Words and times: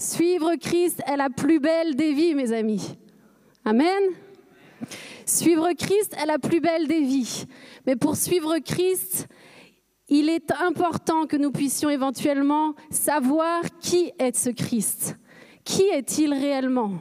Suivre 0.00 0.54
Christ 0.54 1.02
est 1.06 1.16
la 1.16 1.28
plus 1.28 1.58
belle 1.58 1.96
des 1.96 2.12
vies, 2.12 2.34
mes 2.34 2.52
amis. 2.52 2.96
Amen. 3.64 4.02
Suivre 5.26 5.72
Christ 5.72 6.14
est 6.22 6.26
la 6.26 6.38
plus 6.38 6.60
belle 6.60 6.86
des 6.86 7.00
vies. 7.00 7.46
Mais 7.84 7.96
pour 7.96 8.14
suivre 8.14 8.58
Christ, 8.58 9.26
il 10.08 10.28
est 10.28 10.52
important 10.52 11.26
que 11.26 11.36
nous 11.36 11.50
puissions 11.50 11.90
éventuellement 11.90 12.74
savoir 12.90 13.62
qui 13.80 14.12
est 14.20 14.36
ce 14.36 14.50
Christ. 14.50 15.16
Qui 15.64 15.82
est-il 15.82 16.32
réellement? 16.32 16.92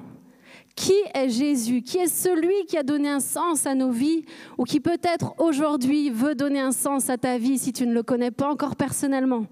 Qui 0.76 0.96
est 1.14 1.30
Jésus? 1.30 1.84
Qui 1.84 2.00
est 2.00 2.08
celui 2.08 2.66
qui 2.66 2.78
a 2.78 2.84
donné 2.84 3.10
un 3.10 3.20
sens 3.20 3.68
à 3.68 3.76
nos 3.76 3.92
vies 3.92 4.26
ou 4.58 4.64
qui 4.64 4.80
peut-être 4.80 5.36
aujourd'hui 5.38 6.10
veut 6.10 6.34
donner 6.34 6.60
un 6.60 6.72
sens 6.72 7.12
à 7.12 7.18
ta 7.18 7.38
vie 7.38 7.60
si 7.60 7.74
tu 7.74 7.86
ne 7.86 7.94
le 7.94 8.02
connais 8.02 8.32
pas 8.32 8.50
encore 8.50 8.76
personnellement? 8.76 9.46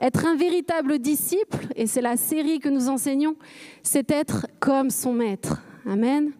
Être 0.00 0.26
un 0.26 0.36
véritable 0.36 0.98
disciple, 0.98 1.66
et 1.74 1.86
c'est 1.86 2.00
la 2.00 2.16
série 2.16 2.60
que 2.60 2.68
nous 2.68 2.88
enseignons, 2.88 3.36
c'est 3.82 4.10
être 4.10 4.46
comme 4.60 4.90
son 4.90 5.12
maître. 5.12 5.62
Amen. 5.86 6.32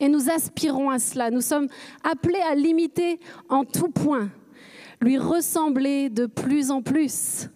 Et 0.00 0.08
nous 0.08 0.30
aspirons 0.30 0.90
à 0.90 0.98
cela. 0.98 1.30
Nous 1.30 1.40
sommes 1.40 1.68
appelés 2.02 2.40
à 2.40 2.54
l'imiter 2.54 3.18
en 3.48 3.64
tout 3.64 3.88
point, 3.88 4.30
lui 5.00 5.18
ressembler 5.18 6.10
de 6.10 6.26
plus 6.26 6.70
en 6.70 6.82
plus. 6.82 7.48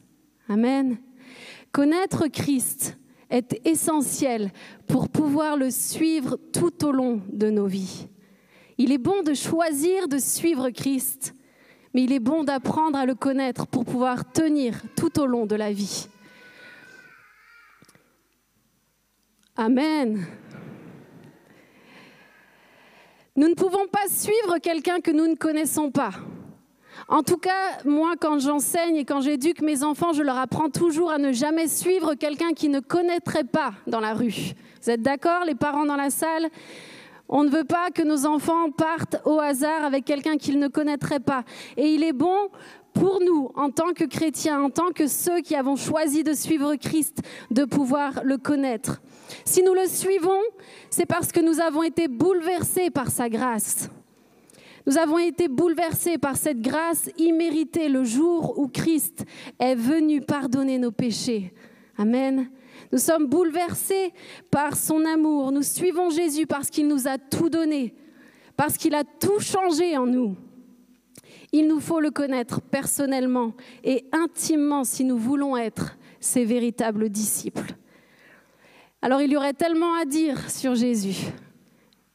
Amen. 0.49 0.99
Connaître 1.73 2.27
Christ 2.27 2.99
est 3.31 3.61
essentiel 3.65 4.51
pour 4.89 5.09
pouvoir 5.09 5.57
le 5.57 5.71
suivre 5.71 6.37
tout 6.53 6.85
au 6.85 6.93
long 6.93 7.23
de 7.33 7.49
nos 7.49 7.67
vies. 7.67 8.09
Il 8.77 8.93
est 8.93 8.99
bon 8.99 9.23
de 9.23 9.35
choisir 9.35 10.09
de 10.09 10.19
suivre 10.19 10.71
Christ, 10.71 11.35
mais 11.95 12.03
il 12.03 12.13
est 12.13 12.21
bon 12.21 12.45
d'apprendre 12.45 12.99
à 12.99 13.07
le 13.07 13.15
connaître 13.15 13.67
pour 13.67 13.85
pouvoir 13.85 14.31
tenir 14.33 14.81
tout 14.97 15.21
au 15.21 15.27
long 15.27 15.47
de 15.47 15.57
la 15.57 15.73
vie. 15.73 16.09
Amen. 19.57 20.27
Nous 23.37 23.49
ne 23.49 23.55
pouvons 23.55 23.87
pas 23.87 24.09
suivre 24.09 24.59
quelqu'un 24.59 25.01
que 25.01 25.11
nous 25.11 25.27
ne 25.27 25.35
connaissons 25.35 25.91
pas. 25.91 26.13
En 27.09 27.23
tout 27.23 27.39
cas, 27.39 27.79
moi, 27.85 28.15
quand 28.21 28.39
j'enseigne 28.39 28.97
et 28.97 29.05
quand 29.05 29.21
j'éduque 29.21 29.63
mes 29.63 29.83
enfants, 29.83 30.13
je 30.13 30.23
leur 30.23 30.39
apprends 30.39 30.71
toujours 30.71 31.11
à 31.11 31.19
ne 31.19 31.33
jamais 31.33 31.67
suivre 31.67 32.15
quelqu'un 32.15 32.53
qui 32.53 32.69
ne 32.69 32.81
connaîtrait 32.81 33.45
pas 33.45 33.73
dans 33.87 34.01
la 34.01 34.15
rue. 34.15 34.53
Vous 34.83 34.91
êtes 34.91 35.03
d'accord, 35.03 35.45
les 35.45 35.55
parents 35.55 35.87
dans 35.87 35.97
la 35.97 36.11
salle? 36.11 36.49
On 37.33 37.45
ne 37.45 37.49
veut 37.49 37.65
pas 37.65 37.93
que 37.93 38.03
nos 38.03 38.27
enfants 38.27 38.73
partent 38.73 39.17
au 39.25 39.39
hasard 39.39 39.85
avec 39.85 40.05
quelqu'un 40.05 40.37
qu'ils 40.37 40.59
ne 40.59 40.67
connaîtraient 40.67 41.21
pas. 41.21 41.45
Et 41.77 41.95
il 41.95 42.03
est 42.03 42.13
bon 42.13 42.51
pour 42.93 43.21
nous, 43.21 43.53
en 43.55 43.71
tant 43.71 43.93
que 43.93 44.03
chrétiens, 44.03 44.61
en 44.61 44.69
tant 44.69 44.91
que 44.91 45.07
ceux 45.07 45.41
qui 45.41 45.55
avons 45.55 45.77
choisi 45.77 46.25
de 46.25 46.35
suivre 46.35 46.75
Christ, 46.75 47.19
de 47.53 47.65
pouvoir 47.65 48.23
le 48.25 48.37
connaître. 48.37 49.01
Si 49.45 49.63
nous 49.63 49.75
le 49.75 49.87
suivons, 49.87 50.41
c'est 50.91 51.07
parce 51.07 51.31
que 51.31 51.39
nous 51.39 51.61
avons 51.61 51.85
été 51.85 52.09
bouleversés 52.09 52.91
par 52.91 53.13
sa 53.13 53.29
grâce. 53.29 53.89
Nous 54.89 54.99
avons 54.99 55.19
été 55.19 55.47
bouleversés 55.47 56.19
par 56.19 56.37
cette 56.37 56.61
grâce 56.61 57.11
imméritée 57.17 57.89
le 57.89 58.03
jour 58.03 58.59
où 58.59 58.67
Christ 58.67 59.25
est 59.61 59.77
venu 59.77 60.21
pardonner 60.21 60.79
nos 60.79 60.91
péchés. 60.91 61.53
Amen. 61.97 62.51
Nous 62.93 62.99
sommes 62.99 63.27
bouleversés 63.27 64.13
par 64.51 64.77
son 64.77 65.05
amour. 65.05 65.53
Nous 65.53 65.63
suivons 65.63 66.11
Jésus 66.11 66.47
parce 66.47 66.71
qu'il 66.71 66.89
nous 66.89 67.07
a 67.07 67.19
tout 67.19 67.49
donné, 67.49 67.95
parce 68.57 68.77
qu'il 68.77 68.95
a 68.95 69.05
tout 69.05 69.39
changé 69.39 69.97
en 69.97 70.07
nous. 70.07 70.37
Il 71.53 71.67
nous 71.67 71.81
faut 71.81 72.01
le 72.01 72.11
connaître 72.11 72.61
personnellement 72.61 73.55
et 73.83 74.05
intimement 74.13 74.85
si 74.85 75.05
nous 75.05 75.19
voulons 75.19 75.57
être 75.57 75.97
ses 76.21 76.45
véritables 76.45 77.09
disciples. 77.09 77.75
Alors 79.03 79.23
il 79.23 79.33
y 79.33 79.37
aurait 79.37 79.55
tellement 79.55 79.95
à 79.95 80.05
dire 80.05 80.51
sur 80.51 80.75
Jésus. 80.75 81.17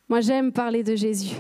Moi 0.07 0.21
j'aime 0.21 0.51
parler 0.51 0.83
de 0.83 0.95
Jésus. 0.95 1.35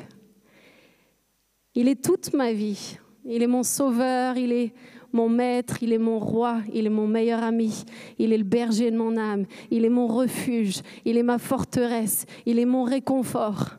Il 1.75 1.87
est 1.87 2.03
toute 2.03 2.33
ma 2.33 2.51
vie. 2.51 2.97
Il 3.25 3.41
est 3.41 3.47
mon 3.47 3.63
sauveur, 3.63 4.37
il 4.37 4.51
est 4.51 4.73
mon 5.15 5.29
maître, 5.29 5.81
il 5.81 5.93
est 5.93 5.97
mon 5.97 6.19
roi, 6.19 6.59
il 6.73 6.85
est 6.85 6.89
mon 6.89 7.07
meilleur 7.07 7.41
ami, 7.41 7.85
il 8.19 8.33
est 8.33 8.37
le 8.37 8.43
berger 8.43 8.91
de 8.91 8.97
mon 8.97 9.15
âme, 9.15 9.45
il 9.71 9.85
est 9.85 9.89
mon 9.89 10.07
refuge, 10.07 10.81
il 11.05 11.17
est 11.17 11.23
ma 11.23 11.37
forteresse, 11.37 12.25
il 12.45 12.59
est 12.59 12.65
mon 12.65 12.83
réconfort. 12.83 13.77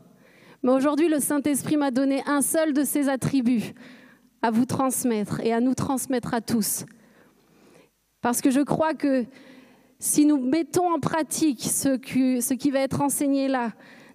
Mais 0.62 0.72
aujourd'hui, 0.72 1.08
le 1.08 1.20
Saint-Esprit 1.20 1.76
m'a 1.76 1.90
donné 1.90 2.22
un 2.26 2.40
seul 2.40 2.72
de 2.72 2.84
ses 2.84 3.10
attributs 3.10 3.74
à 4.40 4.50
vous 4.50 4.64
transmettre 4.64 5.40
et 5.40 5.52
à 5.52 5.60
nous 5.60 5.74
transmettre 5.74 6.32
à 6.32 6.40
tous. 6.40 6.86
Parce 8.22 8.40
que 8.40 8.50
je 8.50 8.60
crois 8.60 8.94
que 8.94 9.26
si 9.98 10.24
nous 10.24 10.38
mettons 10.38 10.90
en 10.90 11.00
pratique 11.00 11.62
ce, 11.62 11.96
qui 11.96 12.70
va 12.70 12.80
être 12.80 13.02
enseigné 13.02 13.46
là, 13.46 13.72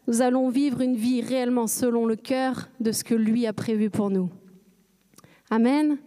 nous 0.08 0.24
allons 0.24 0.50
vivre 0.50 0.82
une 0.82 0.96
vie 0.96 1.22
réellement 1.22 1.68
selon 1.68 2.08
le 2.08 2.16
cœur 2.16 2.70
de 2.80 2.92
ce 2.92 3.04
que 3.04 3.14
lui 3.14 3.46
a 3.46 3.54
prévu 3.54 3.92
pour 3.92 4.10
nous. 4.10 4.30
Amen. 5.52 6.00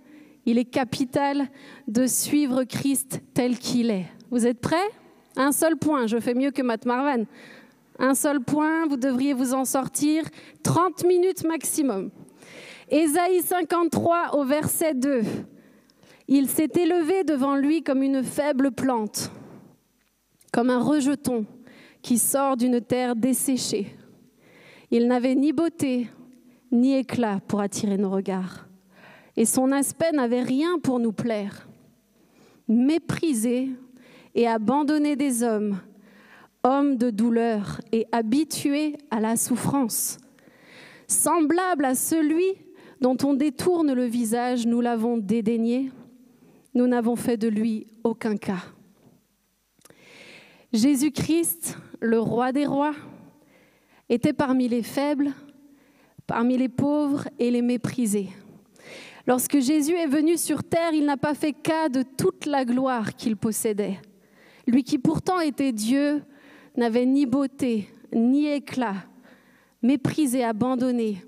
Il 0.46 0.58
est 0.58 0.64
capital 0.64 1.48
de 1.88 2.06
suivre 2.06 2.64
Christ 2.64 3.20
tel 3.32 3.58
qu'il 3.58 3.90
est. 3.90 4.06
Vous 4.30 4.46
êtes 4.46 4.60
prêts? 4.60 4.90
Un 5.36 5.52
seul 5.52 5.76
point, 5.76 6.06
je 6.06 6.18
fais 6.18 6.34
mieux 6.34 6.50
que 6.50 6.62
Matt 6.62 6.86
Marvan. 6.86 7.24
Un 7.98 8.14
seul 8.14 8.40
point, 8.40 8.86
vous 8.86 8.96
devriez 8.96 9.32
vous 9.32 9.54
en 9.54 9.64
sortir 9.64 10.24
30 10.62 11.04
minutes 11.04 11.44
maximum. 11.44 12.10
Ésaïe 12.90 13.40
53 13.40 14.36
au 14.36 14.44
verset 14.44 14.94
2. 14.94 15.22
Il 16.28 16.48
s'est 16.48 16.70
élevé 16.76 17.24
devant 17.24 17.56
lui 17.56 17.82
comme 17.82 18.02
une 18.02 18.22
faible 18.22 18.70
plante 18.70 19.30
comme 20.54 20.70
un 20.70 20.78
rejeton 20.78 21.46
qui 22.00 22.16
sort 22.16 22.56
d'une 22.56 22.80
terre 22.80 23.16
desséchée. 23.16 23.96
Il 24.92 25.08
n'avait 25.08 25.34
ni 25.34 25.52
beauté 25.52 26.08
ni 26.70 26.96
éclat 26.96 27.40
pour 27.48 27.60
attirer 27.60 27.96
nos 27.96 28.10
regards, 28.10 28.63
et 29.36 29.44
son 29.44 29.72
aspect 29.72 30.12
n'avait 30.12 30.42
rien 30.42 30.78
pour 30.78 31.00
nous 31.00 31.12
plaire. 31.12 31.68
Méprisé 32.68 33.70
et 34.34 34.46
abandonné 34.46 35.16
des 35.16 35.42
hommes, 35.42 35.78
homme 36.62 36.96
de 36.96 37.10
douleur 37.10 37.80
et 37.92 38.06
habitué 38.12 38.96
à 39.10 39.20
la 39.20 39.36
souffrance, 39.36 40.18
semblable 41.06 41.84
à 41.84 41.94
celui 41.94 42.44
dont 43.00 43.16
on 43.22 43.34
détourne 43.34 43.92
le 43.92 44.06
visage, 44.06 44.66
nous 44.66 44.80
l'avons 44.80 45.18
dédaigné, 45.18 45.90
nous 46.74 46.86
n'avons 46.86 47.16
fait 47.16 47.36
de 47.36 47.48
lui 47.48 47.86
aucun 48.02 48.36
cas. 48.36 48.64
Jésus-Christ, 50.72 51.76
le 52.00 52.18
roi 52.18 52.52
des 52.52 52.66
rois, 52.66 52.94
était 54.08 54.32
parmi 54.32 54.68
les 54.68 54.82
faibles, 54.82 55.32
parmi 56.26 56.56
les 56.56 56.68
pauvres 56.68 57.28
et 57.38 57.50
les 57.50 57.62
méprisés. 57.62 58.30
Lorsque 59.26 59.58
Jésus 59.58 59.94
est 59.94 60.06
venu 60.06 60.36
sur 60.36 60.62
terre, 60.62 60.92
il 60.92 61.06
n'a 61.06 61.16
pas 61.16 61.34
fait 61.34 61.52
cas 61.52 61.88
de 61.88 62.02
toute 62.02 62.44
la 62.44 62.64
gloire 62.64 63.14
qu'il 63.16 63.36
possédait. 63.36 63.98
Lui 64.66 64.84
qui 64.84 64.98
pourtant 64.98 65.40
était 65.40 65.72
Dieu 65.72 66.22
n'avait 66.76 67.06
ni 67.06 67.24
beauté, 67.24 67.88
ni 68.12 68.46
éclat, 68.46 68.96
méprisé, 69.82 70.44
abandonné. 70.44 71.24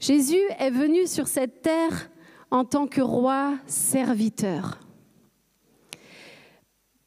Jésus 0.00 0.40
est 0.58 0.70
venu 0.70 1.06
sur 1.06 1.28
cette 1.28 1.62
terre 1.62 2.10
en 2.50 2.64
tant 2.64 2.86
que 2.86 3.00
roi 3.00 3.54
serviteur. 3.66 4.80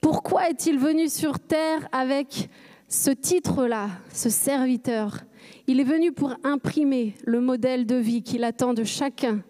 Pourquoi 0.01 0.49
est-il 0.49 0.77
venu 0.77 1.09
sur 1.09 1.39
terre 1.39 1.87
avec 1.91 2.49
ce 2.87 3.09
titre-là, 3.09 3.89
ce 4.13 4.29
serviteur? 4.29 5.21
Il 5.65 5.79
est 5.79 5.85
venu 5.85 6.11
pour 6.11 6.35
imprimer 6.43 7.15
le 7.23 7.41
modèle 7.41 7.87
de 7.87 7.95
vie 7.95 8.21
qu'il 8.21 8.43
attend 8.43 8.75
de 8.75 8.83
chacun 8.83 9.41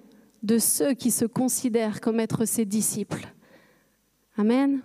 de 0.46 0.58
ceux 0.58 0.94
qui 0.94 1.12
se 1.12 1.26
considèrent 1.26 2.02
comme 2.02 2.20
être 2.20 2.46
ses 2.46 2.66
disciples. 2.66 3.28
Amen. 4.38 4.82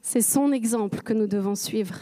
C'est 0.00 0.20
son 0.20 0.52
exemple 0.52 1.02
que 1.02 1.12
nous 1.12 1.26
devons 1.26 1.54
suivre. 1.54 1.96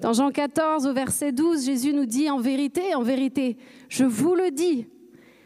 Dans 0.00 0.12
Jean 0.12 0.30
14, 0.30 0.86
au 0.86 0.92
verset 0.92 1.32
12, 1.32 1.66
Jésus 1.66 1.92
nous 1.92 2.06
dit 2.06 2.30
en 2.30 2.38
vérité, 2.38 2.94
en 2.94 3.02
vérité, 3.02 3.56
je 3.88 4.04
vous 4.04 4.34
le 4.34 4.50
dis, 4.50 4.86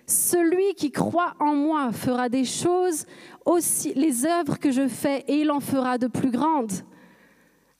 celui 0.07 0.75
qui 0.75 0.93
croit 0.93 1.35
en 1.41 1.55
moi 1.55 1.93
fera 1.93 2.29
des 2.29 2.45
choses 2.45 3.07
aussi, 3.45 3.93
les 3.95 4.25
œuvres 4.25 4.59
que 4.59 4.71
je 4.71 4.87
fais, 4.87 5.25
et 5.29 5.41
il 5.41 5.51
en 5.51 5.61
fera 5.61 5.99
de 5.99 6.07
plus 6.07 6.31
grandes. 6.31 6.73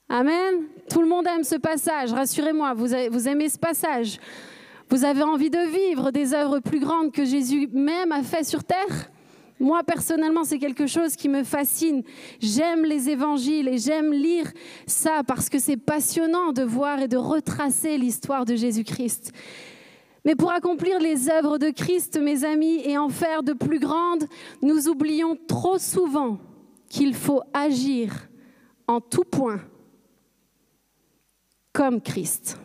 Amen. 0.09 0.65
Tout 0.89 1.01
le 1.01 1.07
monde 1.07 1.25
aime 1.27 1.43
ce 1.43 1.55
passage, 1.55 2.13
rassurez-moi, 2.13 2.73
vous, 2.73 3.27
aimez 3.27 3.49
ce 3.49 3.57
passage. 3.57 4.19
Vous 4.89 5.03
avez 5.03 5.23
envie 5.23 5.49
de 5.49 5.59
vivre 5.89 6.11
des 6.11 6.33
œuvres 6.33 6.59
plus 6.59 6.79
grandes 6.79 7.11
que 7.11 7.25
Jésus 7.25 7.67
même 7.73 8.11
a 8.11 8.23
fait 8.23 8.43
sur 8.43 8.63
terre? 8.63 9.09
Moi, 9.59 9.83
personnellement, 9.83 10.43
c'est 10.43 10.59
quelque 10.59 10.85
chose 10.85 11.15
qui 11.15 11.29
me 11.29 11.43
fascine. 11.43 12.03
J'aime 12.39 12.85
les 12.85 13.09
évangiles 13.09 13.67
et 13.67 13.79
j'aime 13.79 14.13
lire 14.13 14.51
ça 14.85 15.23
parce 15.25 15.49
que 15.49 15.59
c'est 15.59 15.77
passionnant 15.77 16.51
de 16.51 16.63
voir 16.63 17.01
et 17.01 17.07
de 17.07 17.17
retracer 17.17 17.97
l'histoire 17.97 18.45
de 18.45 18.55
Jésus-Christ. 18.55 19.33
Mais 20.25 20.35
pour 20.35 20.51
accomplir 20.51 20.99
les 20.99 21.29
œuvres 21.29 21.57
de 21.57 21.69
Christ, 21.69 22.19
mes 22.19 22.43
amis, 22.43 22.81
et 22.83 22.97
en 22.97 23.09
faire 23.09 23.43
de 23.43 23.53
plus 23.53 23.79
grandes, 23.79 24.25
nous 24.61 24.87
oublions 24.87 25.37
trop 25.47 25.77
souvent 25.77 26.37
qu'il 26.89 27.15
faut 27.15 27.41
agir 27.53 28.27
en 28.87 29.01
tout 29.01 29.23
point 29.23 29.61
comme 31.73 32.01
Christ. 32.01 32.59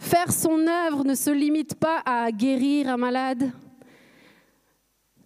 Faire 0.00 0.32
son 0.32 0.66
œuvre 0.66 1.04
ne 1.04 1.14
se 1.14 1.30
limite 1.30 1.74
pas 1.74 2.00
à 2.06 2.32
guérir 2.32 2.88
un 2.88 2.96
malade. 2.96 3.52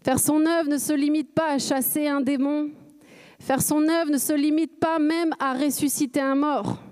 Faire 0.03 0.19
son 0.19 0.45
œuvre 0.45 0.69
ne 0.69 0.79
se 0.79 0.93
limite 0.93 1.33
pas 1.33 1.53
à 1.53 1.59
chasser 1.61 2.09
un 2.09 2.21
démon. 2.21 2.71
Faire 3.39 3.63
son 3.63 3.89
œuvre 3.89 4.11
ne 4.11 4.19
se 4.19 4.33
limite 4.33 4.81
pas 4.81 4.99
même 4.99 5.33
à 5.39 5.55
ressusciter 5.55 6.21
un 6.21 6.35
mort. 6.35 6.83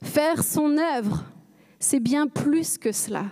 Faire 0.00 0.44
son 0.44 0.78
œuvre, 0.78 1.24
c'est 1.80 2.00
bien 2.00 2.28
plus 2.28 2.78
que 2.78 2.92
cela. 2.92 3.24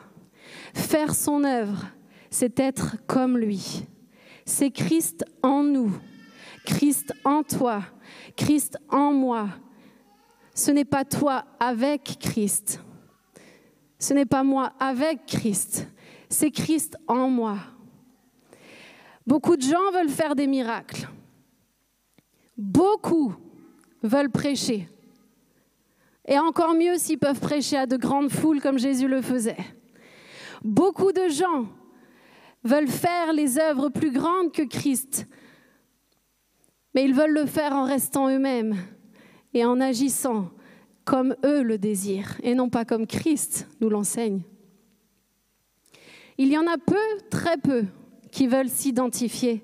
Faire 0.75 1.15
son 1.15 1.45
œuvre, 1.45 1.87
c'est 2.29 2.59
être 2.59 2.97
comme 3.07 3.39
lui. 3.39 3.85
C'est 4.45 4.73
Christ 4.73 5.25
en 5.45 5.63
nous, 5.63 5.93
Christ 6.67 7.15
en 7.25 7.45
toi, 7.45 7.83
Christ 8.37 8.79
en 8.89 9.13
moi. 9.13 9.49
Ce 10.55 10.71
n'est 10.71 10.85
pas 10.85 11.05
toi 11.05 11.45
avec 11.59 12.19
Christ. 12.21 12.81
Ce 13.99 14.13
n'est 14.13 14.27
pas 14.27 14.43
moi 14.43 14.73
avec 14.79 15.27
Christ. 15.27 15.89
C'est 16.29 16.51
Christ 16.51 16.97
en 17.07 17.29
moi. 17.29 17.59
Beaucoup 19.27 19.57
de 19.57 19.63
gens 19.63 19.91
veulent 19.93 20.09
faire 20.09 20.35
des 20.35 20.47
miracles. 20.47 21.09
Beaucoup 22.57 23.35
veulent 24.03 24.31
prêcher. 24.31 24.89
Et 26.27 26.39
encore 26.39 26.75
mieux 26.75 26.99
s'ils 26.99 27.19
peuvent 27.19 27.41
prêcher 27.41 27.77
à 27.77 27.87
de 27.87 27.97
grandes 27.97 28.31
foules 28.31 28.61
comme 28.61 28.79
Jésus 28.79 29.09
le 29.09 29.23
faisait. 29.23 29.57
Beaucoup 30.63 31.13
de 31.13 31.29
gens 31.29 31.67
veulent 32.63 32.89
faire 32.89 33.33
les 33.33 33.59
œuvres 33.59 33.89
plus 33.89 34.13
grandes 34.13 34.53
que 34.53 34.63
Christ, 34.63 35.27
mais 36.95 37.05
ils 37.05 37.15
veulent 37.15 37.33
le 37.33 37.47
faire 37.47 37.73
en 37.73 37.85
restant 37.85 38.29
eux-mêmes 38.29 38.77
et 39.55 39.65
en 39.65 39.81
agissant 39.81 40.51
comme 41.05 41.37
eux 41.45 41.63
le 41.63 41.79
désirent 41.79 42.39
et 42.43 42.55
non 42.55 42.69
pas 42.69 42.85
comme 42.85 43.07
Christ 43.07 43.69
nous 43.81 43.89
l'enseigne. 43.89 44.43
Il 46.39 46.49
y 46.49 46.59
en 46.59 46.67
a 46.67 46.79
peu, 46.79 46.97
très 47.31 47.57
peu, 47.59 47.85
qui 48.31 48.47
veulent 48.47 48.69
s'identifier 48.69 49.63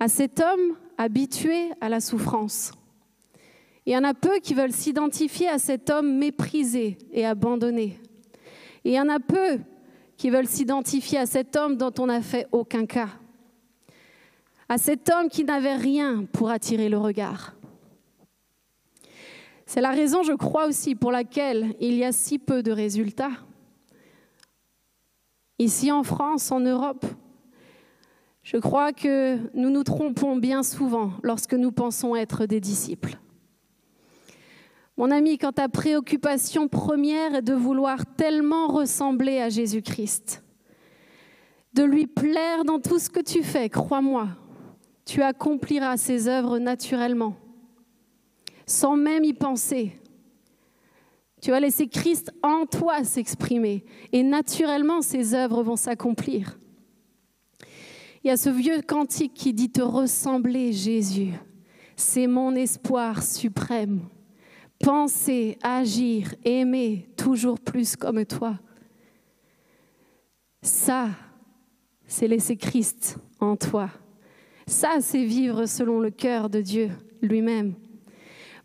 à 0.00 0.08
cet 0.08 0.40
homme 0.40 0.76
habitué 0.98 1.70
à 1.80 1.88
la 1.88 2.00
souffrance. 2.00 2.72
Il 3.84 3.92
y 3.92 3.96
en 3.96 4.04
a 4.04 4.14
peu 4.14 4.38
qui 4.38 4.54
veulent 4.54 4.72
s'identifier 4.72 5.48
à 5.48 5.58
cet 5.58 5.90
homme 5.90 6.16
méprisé 6.16 6.98
et 7.12 7.26
abandonné. 7.26 7.98
il 8.84 8.92
y 8.92 9.00
en 9.00 9.08
a 9.08 9.18
peu 9.20 9.58
qui 10.16 10.30
veulent 10.30 10.46
s'identifier 10.46 11.18
à 11.18 11.26
cet 11.26 11.56
homme 11.56 11.76
dont 11.76 11.92
on 11.98 12.06
n'a 12.06 12.22
fait 12.22 12.46
aucun 12.52 12.86
cas, 12.86 13.08
à 14.68 14.78
cet 14.78 15.10
homme 15.10 15.28
qui 15.28 15.44
n'avait 15.44 15.76
rien 15.76 16.24
pour 16.32 16.50
attirer 16.50 16.88
le 16.88 16.98
regard. 16.98 17.54
C'est 19.72 19.80
la 19.80 19.92
raison, 19.92 20.22
je 20.22 20.34
crois 20.34 20.66
aussi, 20.66 20.94
pour 20.94 21.10
laquelle 21.10 21.74
il 21.80 21.94
y 21.94 22.04
a 22.04 22.12
si 22.12 22.38
peu 22.38 22.62
de 22.62 22.70
résultats. 22.70 23.30
Ici 25.58 25.90
en 25.90 26.02
France, 26.02 26.52
en 26.52 26.60
Europe, 26.60 27.06
je 28.42 28.58
crois 28.58 28.92
que 28.92 29.38
nous 29.54 29.70
nous 29.70 29.82
trompons 29.82 30.36
bien 30.36 30.62
souvent 30.62 31.12
lorsque 31.22 31.54
nous 31.54 31.72
pensons 31.72 32.14
être 32.14 32.44
des 32.44 32.60
disciples. 32.60 33.16
Mon 34.98 35.10
ami, 35.10 35.38
quand 35.38 35.52
ta 35.52 35.70
préoccupation 35.70 36.68
première 36.68 37.36
est 37.36 37.40
de 37.40 37.54
vouloir 37.54 38.04
tellement 38.04 38.66
ressembler 38.66 39.40
à 39.40 39.48
Jésus-Christ, 39.48 40.44
de 41.72 41.82
lui 41.82 42.06
plaire 42.06 42.66
dans 42.66 42.78
tout 42.78 42.98
ce 42.98 43.08
que 43.08 43.20
tu 43.20 43.42
fais, 43.42 43.70
crois-moi, 43.70 44.28
tu 45.06 45.22
accompliras 45.22 45.96
ses 45.96 46.28
œuvres 46.28 46.58
naturellement, 46.58 47.36
sans 48.72 48.96
même 48.96 49.24
y 49.24 49.34
penser. 49.34 49.92
Tu 51.40 51.50
vas 51.50 51.60
laisser 51.60 51.88
Christ 51.88 52.32
en 52.42 52.66
toi 52.66 53.04
s'exprimer 53.04 53.84
et 54.12 54.22
naturellement 54.22 55.02
ses 55.02 55.34
œuvres 55.34 55.62
vont 55.62 55.76
s'accomplir. 55.76 56.58
Il 58.24 58.28
y 58.28 58.30
a 58.30 58.36
ce 58.36 58.48
vieux 58.48 58.80
cantique 58.82 59.34
qui 59.34 59.52
dit 59.52 59.70
te 59.70 59.82
ressembler, 59.82 60.72
Jésus. 60.72 61.32
C'est 61.96 62.26
mon 62.26 62.54
espoir 62.54 63.22
suprême 63.22 64.08
penser, 64.82 65.58
agir, 65.62 66.34
aimer 66.44 67.08
toujours 67.16 67.60
plus 67.60 67.94
comme 67.94 68.24
toi. 68.26 68.58
Ça, 70.60 71.08
c'est 72.06 72.26
laisser 72.26 72.56
Christ 72.56 73.16
en 73.38 73.56
toi. 73.56 73.90
Ça, 74.66 74.96
c'est 75.00 75.24
vivre 75.24 75.66
selon 75.66 76.00
le 76.00 76.10
cœur 76.10 76.50
de 76.50 76.60
Dieu 76.60 76.90
lui-même. 77.22 77.74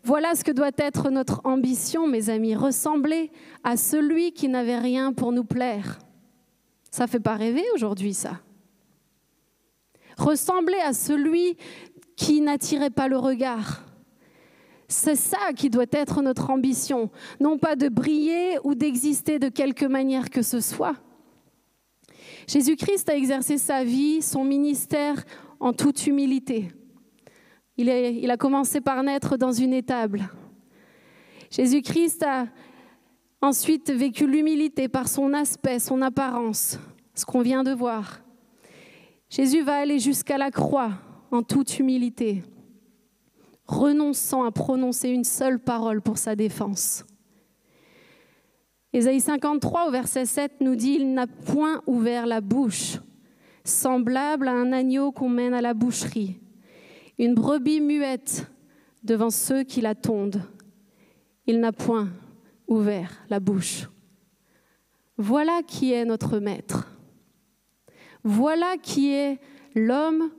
Voilà 0.04 0.34
ce 0.34 0.44
que 0.44 0.52
doit 0.52 0.70
être 0.76 1.10
notre 1.10 1.40
ambition, 1.44 2.06
mes 2.06 2.30
amis, 2.30 2.54
ressembler 2.54 3.30
à 3.64 3.76
celui 3.76 4.32
qui 4.32 4.48
n'avait 4.48 4.78
rien 4.78 5.12
pour 5.12 5.32
nous 5.32 5.44
plaire. 5.44 5.98
Ça 6.90 7.06
fait 7.06 7.20
pas 7.20 7.34
rêver 7.34 7.64
aujourd'hui, 7.74 8.14
ça. 8.14 8.40
Ressembler 10.16 10.78
à 10.84 10.92
celui 10.92 11.56
qui 12.16 12.40
n'attirait 12.40 12.90
pas 12.90 13.08
le 13.08 13.18
regard, 13.18 13.84
c'est 14.88 15.16
ça 15.16 15.52
qui 15.54 15.68
doit 15.68 15.84
être 15.92 16.22
notre 16.22 16.50
ambition, 16.50 17.10
non 17.40 17.58
pas 17.58 17.76
de 17.76 17.88
briller 17.88 18.58
ou 18.64 18.74
d'exister 18.74 19.38
de 19.38 19.50
quelque 19.50 19.84
manière 19.84 20.30
que 20.30 20.42
ce 20.42 20.60
soit. 20.60 20.96
Jésus-Christ 22.46 23.10
a 23.10 23.14
exercé 23.14 23.58
sa 23.58 23.84
vie, 23.84 24.22
son 24.22 24.44
ministère 24.44 25.22
en 25.60 25.74
toute 25.74 26.06
humilité. 26.06 26.68
Il, 27.78 28.30
a 28.30 28.36
commencé 28.36 28.80
par 28.80 29.02
naître 29.02 29.36
dans 29.36 29.52
une 29.52 29.72
étable. 29.72 30.28
Jésus-Christ 31.50 32.24
a 32.24 32.46
ensuite 33.40 33.90
vécu 33.90 34.26
l'humilité 34.26 34.88
par 34.88 35.08
son 35.08 35.32
aspect, 35.32 35.78
son 35.78 36.02
apparence, 36.02 36.78
ce 37.14 37.24
qu'on 37.24 37.40
vient 37.40 37.62
de 37.62 37.72
voir. 37.72 38.20
Jésus 39.30 39.62
va 39.62 39.76
aller 39.76 39.98
jusqu'à 39.98 40.38
la 40.38 40.50
croix 40.50 40.90
en 41.30 41.42
toute 41.42 41.78
humilité 41.78 42.42
renonçant 43.68 44.44
à 44.44 44.50
prononcer 44.50 45.10
une 45.10 45.24
seule 45.24 45.60
parole 45.60 46.00
pour 46.00 46.18
sa 46.18 46.34
défense. 46.34 47.04
Ésaïe 48.94 49.20
53 49.20 49.88
au 49.88 49.90
verset 49.90 50.24
7 50.24 50.52
nous 50.60 50.74
dit, 50.74 50.96
Il 50.98 51.12
n'a 51.12 51.26
point 51.26 51.82
ouvert 51.86 52.26
la 52.26 52.40
bouche, 52.40 52.98
semblable 53.64 54.48
à 54.48 54.52
un 54.52 54.72
agneau 54.72 55.12
qu'on 55.12 55.28
mène 55.28 55.52
à 55.52 55.60
la 55.60 55.74
boucherie, 55.74 56.40
une 57.18 57.34
brebis 57.34 57.80
muette 57.80 58.46
devant 59.02 59.30
ceux 59.30 59.64
qui 59.64 59.80
la 59.80 59.94
tondent. 59.94 60.42
Il 61.46 61.60
n'a 61.60 61.72
point 61.72 62.08
ouvert 62.66 63.24
la 63.28 63.40
bouche. 63.40 63.88
Voilà 65.16 65.62
qui 65.66 65.92
est 65.92 66.04
notre 66.04 66.38
maître. 66.38 66.88
Voilà 68.22 68.76
qui 68.80 69.12
est 69.12 69.38
l'homme 69.74 70.30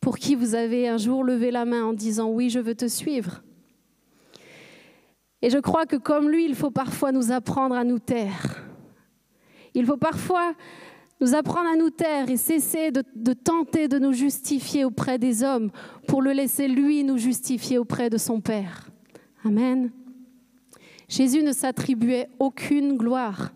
pour 0.00 0.18
qui 0.18 0.34
vous 0.34 0.54
avez 0.54 0.88
un 0.88 0.98
jour 0.98 1.24
levé 1.24 1.50
la 1.50 1.64
main 1.64 1.84
en 1.84 1.92
disant 1.92 2.28
oui, 2.28 2.50
je 2.50 2.58
veux 2.58 2.74
te 2.74 2.88
suivre. 2.88 3.42
Et 5.40 5.50
je 5.50 5.58
crois 5.58 5.86
que 5.86 5.96
comme 5.96 6.28
lui, 6.28 6.44
il 6.44 6.54
faut 6.54 6.70
parfois 6.70 7.10
nous 7.10 7.32
apprendre 7.32 7.74
à 7.74 7.82
nous 7.82 7.98
taire. 7.98 8.64
Il 9.74 9.86
faut 9.86 9.96
parfois 9.96 10.54
nous 11.22 11.36
apprendre 11.36 11.70
à 11.72 11.76
nous 11.76 11.90
taire 11.90 12.28
et 12.28 12.36
cesser 12.36 12.90
de, 12.90 13.32
tenter 13.32 13.86
de 13.86 14.00
nous 14.00 14.12
justifier 14.12 14.84
auprès 14.84 15.20
des 15.20 15.44
hommes 15.44 15.70
pour 16.08 16.20
le 16.20 16.32
laisser 16.32 16.66
lui 16.66 17.04
nous 17.04 17.16
justifier 17.16 17.78
auprès 17.78 18.10
de 18.10 18.18
son 18.18 18.40
Père. 18.40 18.90
Amen. 19.44 19.92
Jésus 21.08 21.44
ne 21.44 21.52
s'attribuait 21.52 22.28
aucune 22.40 22.96
gloire 22.96 23.52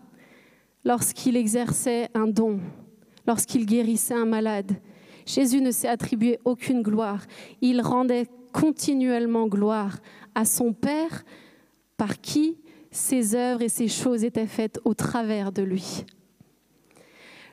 lorsqu'il 0.85 1.35
exerçait 1.35 2.07
un 2.13 2.27
don, 2.27 2.61
lorsqu'il 3.27 3.65
guérissait 3.65 4.13
un 4.13 4.25
malade. 4.25 4.71
Jésus 5.25 5.59
ne 5.59 5.71
s'est 5.71 5.89
attribué 5.89 6.39
aucune 6.45 6.81
gloire. 6.81 7.25
Il 7.59 7.81
rendait 7.81 8.27
continuellement 8.53 9.47
gloire 9.47 9.97
à 10.35 10.45
son 10.45 10.71
Père 10.71 11.25
par 11.97 12.21
qui 12.21 12.55
ses 12.91 13.35
œuvres 13.35 13.61
et 13.61 13.69
ses 13.69 13.89
choses 13.89 14.23
étaient 14.23 14.47
faites 14.47 14.79
au 14.85 14.93
travers 14.93 15.51
de 15.51 15.63
lui. 15.63 16.05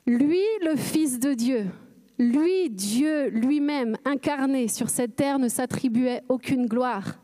Lui, 0.06 0.42
le 0.62 0.76
Fils 0.76 1.18
de 1.18 1.32
Dieu, 1.32 1.70
lui, 2.18 2.70
Dieu 2.70 3.28
lui-même, 3.28 3.96
incarné 4.04 4.68
sur 4.68 4.88
cette 4.88 5.16
terre, 5.16 5.38
ne 5.38 5.48
s'attribuait 5.48 6.22
aucune 6.28 6.66
gloire. 6.66 7.18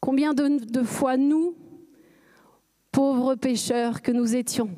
Combien 0.00 0.34
de, 0.34 0.82
fois 0.82 1.16
nous, 1.16 1.54
pauvres 2.90 3.36
pécheurs 3.36 4.02
que 4.02 4.12
nous 4.12 4.34
étions, 4.34 4.70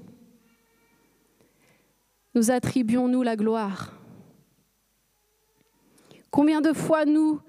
nous 2.34 2.50
attribuons-nous 2.50 3.22
la 3.22 3.36
gloire? 3.36 3.92
Combien 6.30 6.60
de 6.60 6.72
fois 6.72 7.06
nous 7.06 7.40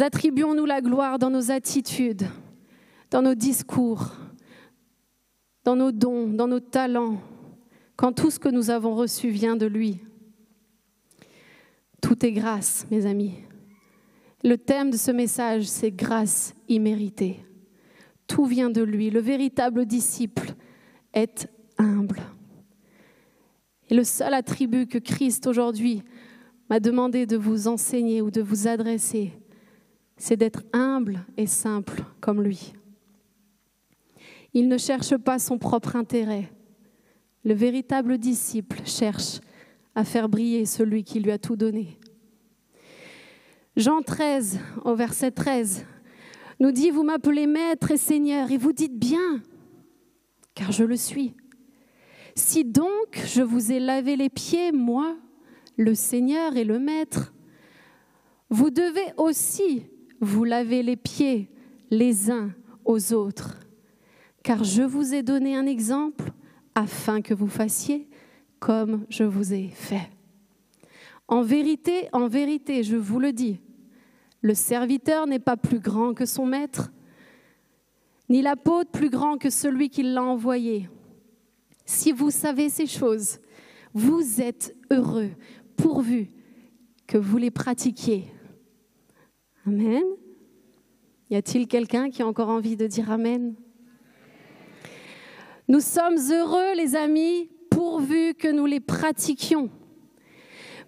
attribuons-nous 0.00 0.64
la 0.64 0.80
gloire 0.80 1.18
dans 1.18 1.30
nos 1.30 1.50
attitudes, 1.50 2.26
dans 3.10 3.22
nos 3.22 3.34
discours, 3.34 4.12
dans 5.64 5.76
nos 5.76 5.92
dons, 5.92 6.28
dans 6.28 6.46
nos 6.46 6.60
talents, 6.60 7.20
quand 7.96 8.12
tout 8.12 8.30
ce 8.30 8.38
que 8.38 8.48
nous 8.48 8.70
avons 8.70 8.94
reçu 8.94 9.30
vient 9.30 9.56
de 9.56 9.66
lui 9.66 10.00
Tout 12.00 12.24
est 12.24 12.32
grâce, 12.32 12.86
mes 12.90 13.06
amis. 13.06 13.34
Le 14.44 14.58
thème 14.58 14.90
de 14.90 14.96
ce 14.96 15.10
message, 15.10 15.64
c'est 15.64 15.90
grâce 15.90 16.54
imméritée. 16.68 17.44
Tout 18.26 18.44
vient 18.44 18.70
de 18.70 18.82
lui. 18.82 19.10
Le 19.10 19.20
véritable 19.20 19.86
disciple 19.86 20.54
est 21.14 21.48
humble. 21.78 22.20
Et 23.88 23.94
le 23.94 24.04
seul 24.04 24.34
attribut 24.34 24.86
que 24.86 24.98
Christ 24.98 25.46
aujourd'hui 25.46 26.02
m'a 26.68 26.80
demandé 26.80 27.26
de 27.26 27.36
vous 27.36 27.68
enseigner 27.68 28.20
ou 28.20 28.30
de 28.30 28.42
vous 28.42 28.68
adresser, 28.68 29.32
c'est 30.16 30.36
d'être 30.36 30.64
humble 30.72 31.24
et 31.36 31.46
simple 31.46 32.04
comme 32.20 32.42
lui. 32.42 32.72
Il 34.52 34.68
ne 34.68 34.78
cherche 34.78 35.16
pas 35.16 35.38
son 35.38 35.58
propre 35.58 35.96
intérêt. 35.96 36.50
Le 37.46 37.54
véritable 37.54 38.18
disciple 38.18 38.80
cherche 38.84 39.38
à 39.94 40.02
faire 40.02 40.28
briller 40.28 40.66
celui 40.66 41.04
qui 41.04 41.20
lui 41.20 41.30
a 41.30 41.38
tout 41.38 41.54
donné. 41.54 41.96
Jean 43.76 44.02
13, 44.02 44.58
au 44.84 44.96
verset 44.96 45.30
13, 45.30 45.86
nous 46.58 46.72
dit, 46.72 46.90
vous 46.90 47.04
m'appelez 47.04 47.46
maître 47.46 47.92
et 47.92 47.98
seigneur, 47.98 48.50
et 48.50 48.56
vous 48.56 48.72
dites 48.72 48.98
bien, 48.98 49.40
car 50.56 50.72
je 50.72 50.82
le 50.82 50.96
suis. 50.96 51.36
Si 52.34 52.64
donc 52.64 53.22
je 53.26 53.42
vous 53.42 53.70
ai 53.70 53.78
lavé 53.78 54.16
les 54.16 54.28
pieds, 54.28 54.72
moi, 54.72 55.16
le 55.76 55.94
Seigneur 55.94 56.56
et 56.56 56.64
le 56.64 56.80
Maître, 56.80 57.32
vous 58.50 58.70
devez 58.70 59.12
aussi 59.18 59.86
vous 60.20 60.42
laver 60.42 60.82
les 60.82 60.96
pieds 60.96 61.48
les 61.92 62.28
uns 62.28 62.50
aux 62.84 63.12
autres, 63.12 63.60
car 64.42 64.64
je 64.64 64.82
vous 64.82 65.14
ai 65.14 65.22
donné 65.22 65.54
un 65.54 65.66
exemple 65.66 66.32
afin 66.76 67.22
que 67.22 67.34
vous 67.34 67.48
fassiez 67.48 68.08
comme 68.60 69.04
je 69.08 69.24
vous 69.24 69.52
ai 69.52 69.68
fait. 69.68 70.10
En 71.26 71.42
vérité, 71.42 72.08
en 72.12 72.28
vérité, 72.28 72.84
je 72.84 72.96
vous 72.96 73.18
le 73.18 73.32
dis, 73.32 73.58
le 74.42 74.54
serviteur 74.54 75.26
n'est 75.26 75.40
pas 75.40 75.56
plus 75.56 75.80
grand 75.80 76.14
que 76.14 76.26
son 76.26 76.46
maître, 76.46 76.92
ni 78.28 78.42
l'apôtre 78.42 78.90
plus 78.90 79.10
grand 79.10 79.38
que 79.38 79.50
celui 79.50 79.88
qui 79.88 80.04
l'a 80.04 80.22
envoyé. 80.22 80.88
Si 81.84 82.12
vous 82.12 82.30
savez 82.30 82.68
ces 82.68 82.86
choses, 82.86 83.38
vous 83.94 84.40
êtes 84.40 84.76
heureux 84.90 85.30
pourvu 85.76 86.30
que 87.06 87.18
vous 87.18 87.38
les 87.38 87.50
pratiquiez. 87.50 88.24
Amen. 89.66 90.02
Y 91.30 91.36
a-t-il 91.36 91.66
quelqu'un 91.66 92.10
qui 92.10 92.22
a 92.22 92.26
encore 92.26 92.48
envie 92.50 92.76
de 92.76 92.86
dire 92.86 93.10
Amen? 93.10 93.54
Nous 95.68 95.80
sommes 95.80 96.16
heureux, 96.30 96.74
les 96.76 96.94
amis, 96.94 97.50
pourvu 97.70 98.34
que 98.34 98.48
nous 98.48 98.66
les 98.66 98.80
pratiquions. 98.80 99.68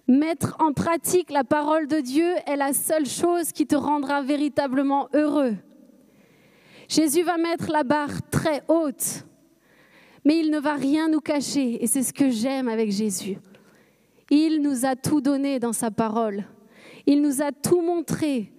Mettre 0.07 0.55
en 0.59 0.71
pratique 0.71 1.31
la 1.31 1.43
parole 1.43 1.87
de 1.87 1.99
Dieu 1.99 2.33
est 2.47 2.55
la 2.55 2.73
seule 2.73 3.05
chose 3.05 3.51
qui 3.51 3.67
te 3.67 3.75
rendra 3.75 4.21
véritablement 4.21 5.09
heureux. 5.13 5.55
Jésus 6.87 7.21
va 7.23 7.37
mettre 7.37 7.69
la 7.71 7.83
barre 7.83 8.27
très 8.31 8.63
haute, 8.67 9.25
mais 10.25 10.39
il 10.39 10.49
ne 10.49 10.59
va 10.59 10.73
rien 10.73 11.09
nous 11.09 11.19
cacher, 11.19 11.83
et 11.83 11.85
c'est 11.85 12.01
ce 12.01 12.13
que 12.13 12.29
j'aime 12.29 12.67
avec 12.67 12.91
Jésus. 12.91 13.37
Il 14.31 14.61
nous 14.61 14.85
a 14.85 14.95
tout 14.95 15.21
donné 15.21 15.59
dans 15.59 15.73
sa 15.73 15.91
parole. 15.91 16.45
Il 17.05 17.21
nous 17.21 17.41
a 17.41 17.51
tout 17.51 17.81
montré. 17.81 18.51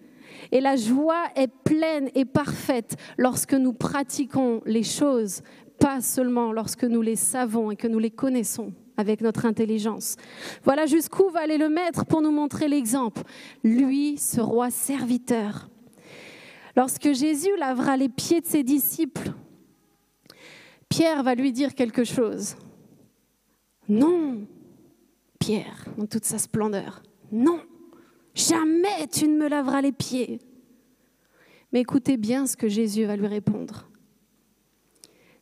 Et 0.53 0.61
la 0.61 0.77
joie 0.77 1.25
est 1.37 1.49
pleine 1.49 2.11
et 2.15 2.25
parfaite 2.25 2.97
lorsque 3.19 3.55
nous 3.55 3.73
pratiquons 3.73 4.63
les 4.67 4.83
choses, 4.83 5.43
pas 5.81 6.01
seulement 6.01 6.53
lorsque 6.53 6.85
nous 6.85 7.03
les 7.03 7.17
savons 7.17 7.71
et 7.71 7.77
que 7.77 7.89
nous 7.89 7.99
les 7.99 8.11
connaissons 8.11 8.73
avec 8.97 9.23
notre 9.23 9.47
intelligence. 9.47 10.17
Voilà 10.63 10.87
jusqu'où 10.87 11.31
va 11.31 11.41
aller 11.41 11.59
le 11.59 11.71
Maître 11.71 12.05
pour 12.05 12.21
nous 12.21 12.31
montrer 12.31 12.69
l'exemple. 12.69 13.23
Lui, 13.65 14.19
ce 14.19 14.41
roi 14.41 14.71
serviteur. 14.71 15.69
Lorsque 16.77 17.13
Jésus 17.13 17.57
lavera 17.59 17.97
les 17.97 18.09
pieds 18.09 18.41
de 18.43 18.47
ses 18.47 18.63
disciples, 18.63 19.33
Pierre 20.89 21.23
va 21.23 21.35
lui 21.35 21.51
dire 21.51 21.75
quelque 21.75 22.05
chose. 22.05 22.57
Non, 23.89 24.47
Pierre, 25.39 25.87
dans 25.97 26.07
toute 26.07 26.25
sa 26.25 26.39
splendeur, 26.39 27.03
non, 27.33 27.61
jamais 28.35 29.07
tu 29.11 29.27
ne 29.27 29.37
me 29.37 29.49
laveras 29.49 29.81
les 29.81 29.93
pieds. 29.93 30.39
Mais 31.73 31.81
écoutez 31.81 32.17
bien 32.17 32.47
ce 32.47 32.57
que 32.57 32.69
Jésus 32.69 33.05
va 33.05 33.17
lui 33.17 33.27
répondre. 33.27 33.90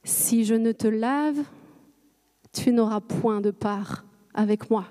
Si 0.05 0.45
je 0.45 0.55
ne 0.55 0.73
te 0.73 0.87
lave, 0.87 1.43
tu 2.52 2.73
n'auras 2.73 3.00
point 3.00 3.40
de 3.40 3.50
part 3.50 4.05
avec 4.35 4.71
moi. 4.71 4.87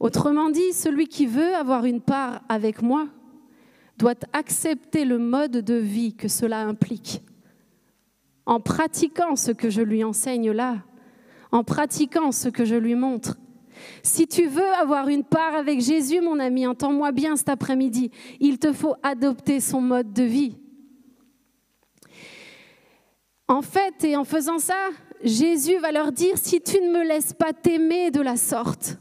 Autrement 0.00 0.50
dit, 0.50 0.72
celui 0.72 1.06
qui 1.06 1.26
veut 1.26 1.54
avoir 1.54 1.84
une 1.84 2.00
part 2.00 2.42
avec 2.48 2.82
moi 2.82 3.06
doit 3.96 4.14
accepter 4.32 5.04
le 5.04 5.18
mode 5.18 5.58
de 5.58 5.74
vie 5.74 6.14
que 6.14 6.28
cela 6.28 6.60
implique. 6.60 7.22
En 8.46 8.60
pratiquant 8.60 9.36
ce 9.36 9.52
que 9.52 9.70
je 9.70 9.80
lui 9.80 10.04
enseigne 10.04 10.50
là, 10.50 10.82
en 11.52 11.64
pratiquant 11.64 12.32
ce 12.32 12.48
que 12.48 12.64
je 12.64 12.74
lui 12.74 12.94
montre, 12.94 13.38
si 14.02 14.26
tu 14.26 14.46
veux 14.46 14.72
avoir 14.80 15.08
une 15.08 15.24
part 15.24 15.54
avec 15.54 15.80
Jésus, 15.80 16.20
mon 16.20 16.38
ami, 16.38 16.66
entends-moi 16.66 17.12
bien 17.12 17.36
cet 17.36 17.48
après-midi, 17.48 18.10
il 18.40 18.58
te 18.58 18.72
faut 18.72 18.94
adopter 19.02 19.60
son 19.60 19.80
mode 19.80 20.12
de 20.12 20.22
vie. 20.22 20.58
En 23.48 23.62
fait, 23.62 24.04
et 24.04 24.16
en 24.16 24.24
faisant 24.24 24.58
ça, 24.58 24.88
Jésus 25.22 25.78
va 25.78 25.92
leur 25.92 26.12
dire, 26.12 26.38
si 26.38 26.60
tu 26.60 26.80
ne 26.80 26.90
me 26.90 27.06
laisses 27.06 27.32
pas 27.32 27.52
t'aimer 27.52 28.10
de 28.10 28.20
la 28.20 28.36
sorte, 28.36 28.98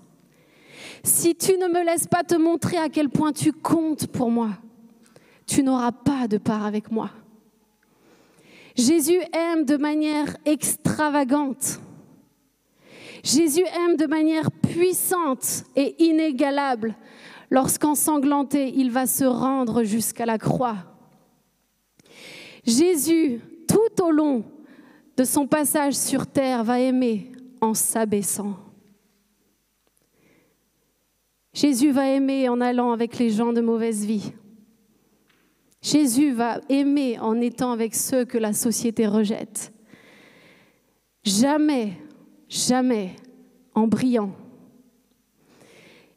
si 1.03 1.35
tu 1.35 1.57
ne 1.57 1.67
me 1.67 1.85
laisses 1.85 2.07
pas 2.07 2.23
te 2.23 2.35
montrer 2.35 2.77
à 2.77 2.89
quel 2.89 3.09
point 3.09 3.33
tu 3.33 3.51
comptes 3.51 4.07
pour 4.07 4.29
moi, 4.29 4.49
tu 5.45 5.63
n'auras 5.63 5.91
pas 5.91 6.27
de 6.27 6.37
part 6.37 6.65
avec 6.65 6.91
moi. 6.91 7.11
Jésus 8.75 9.19
aime 9.33 9.65
de 9.65 9.77
manière 9.77 10.35
extravagante. 10.45 11.79
Jésus 13.23 13.63
aime 13.85 13.95
de 13.95 14.07
manière 14.07 14.51
puissante 14.51 15.63
et 15.75 16.03
inégalable 16.03 16.95
lorsqu'ensanglanté, 17.49 18.73
il 18.75 18.89
va 18.91 19.05
se 19.05 19.23
rendre 19.23 19.83
jusqu'à 19.83 20.25
la 20.25 20.37
croix. 20.37 20.77
Jésus, 22.65 23.41
tout 23.95 24.05
au 24.05 24.11
long 24.11 24.43
de 25.17 25.23
son 25.23 25.47
passage 25.47 25.93
sur 25.93 26.27
terre, 26.27 26.63
va 26.63 26.79
aimer 26.79 27.31
en 27.61 27.73
s'abaissant. 27.73 28.55
Jésus 31.53 31.91
va 31.91 32.09
aimer 32.09 32.49
en 32.49 32.59
allant 32.61 32.91
avec 32.91 33.19
les 33.19 33.29
gens 33.29 33.53
de 33.53 33.61
mauvaise 33.61 34.05
vie. 34.05 34.33
Jésus 35.81 36.31
va 36.31 36.59
aimer 36.69 37.19
en 37.19 37.39
étant 37.39 37.71
avec 37.71 37.93
ceux 37.93 38.25
que 38.25 38.37
la 38.37 38.53
société 38.53 39.05
rejette. 39.05 39.71
Jamais 41.23 41.93
jamais 42.53 43.15
en 43.73 43.87
brillant, 43.87 44.31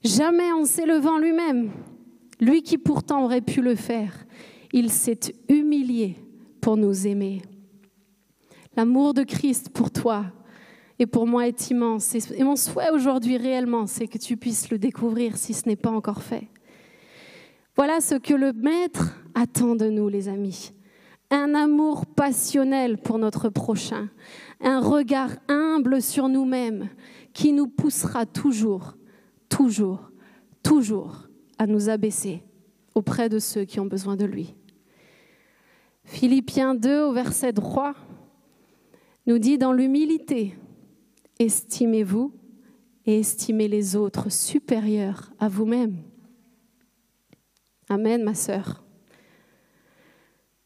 jamais 0.04 0.52
en 0.52 0.64
s'élevant 0.64 1.18
lui-même, 1.18 1.70
lui 2.40 2.62
qui 2.62 2.76
pourtant 2.76 3.24
aurait 3.24 3.40
pu 3.40 3.62
le 3.62 3.74
faire. 3.74 4.26
Il 4.72 4.90
s'est 4.90 5.32
humilié 5.48 6.16
pour 6.60 6.76
nous 6.76 7.06
aimer. 7.06 7.40
L'amour 8.76 9.14
de 9.14 9.22
Christ 9.22 9.70
pour 9.70 9.90
toi 9.90 10.26
et 10.98 11.06
pour 11.06 11.26
moi 11.26 11.48
est 11.48 11.70
immense. 11.70 12.14
Et 12.14 12.44
mon 12.44 12.56
souhait 12.56 12.90
aujourd'hui 12.90 13.38
réellement, 13.38 13.86
c'est 13.86 14.06
que 14.06 14.18
tu 14.18 14.36
puisses 14.36 14.70
le 14.70 14.78
découvrir 14.78 15.38
si 15.38 15.54
ce 15.54 15.66
n'est 15.66 15.76
pas 15.76 15.90
encore 15.90 16.22
fait. 16.22 16.48
Voilà 17.74 18.00
ce 18.00 18.14
que 18.16 18.34
le 18.34 18.52
Maître 18.52 19.18
attend 19.34 19.76
de 19.76 19.88
nous, 19.88 20.08
les 20.08 20.28
amis. 20.28 20.72
Un 21.30 21.54
amour 21.54 22.06
passionnel 22.06 22.98
pour 22.98 23.18
notre 23.18 23.48
prochain, 23.48 24.08
un 24.60 24.80
regard 24.80 25.30
humble 25.48 26.00
sur 26.00 26.28
nous-mêmes 26.28 26.88
qui 27.32 27.52
nous 27.52 27.66
poussera 27.66 28.26
toujours, 28.26 28.94
toujours, 29.48 30.10
toujours 30.62 31.28
à 31.58 31.66
nous 31.66 31.88
abaisser 31.88 32.42
auprès 32.94 33.28
de 33.28 33.38
ceux 33.38 33.64
qui 33.64 33.80
ont 33.80 33.86
besoin 33.86 34.16
de 34.16 34.24
lui. 34.24 34.54
Philippiens 36.04 36.74
2 36.74 37.02
au 37.02 37.12
verset 37.12 37.52
3 37.52 37.94
nous 39.26 39.38
dit 39.38 39.58
dans 39.58 39.72
l'humilité, 39.72 40.56
estimez-vous 41.38 42.32
et 43.04 43.20
estimez 43.20 43.68
les 43.68 43.96
autres 43.96 44.30
supérieurs 44.30 45.32
à 45.38 45.48
vous-même. 45.48 46.02
Amen, 47.88 48.22
ma 48.22 48.34
sœur. 48.34 48.84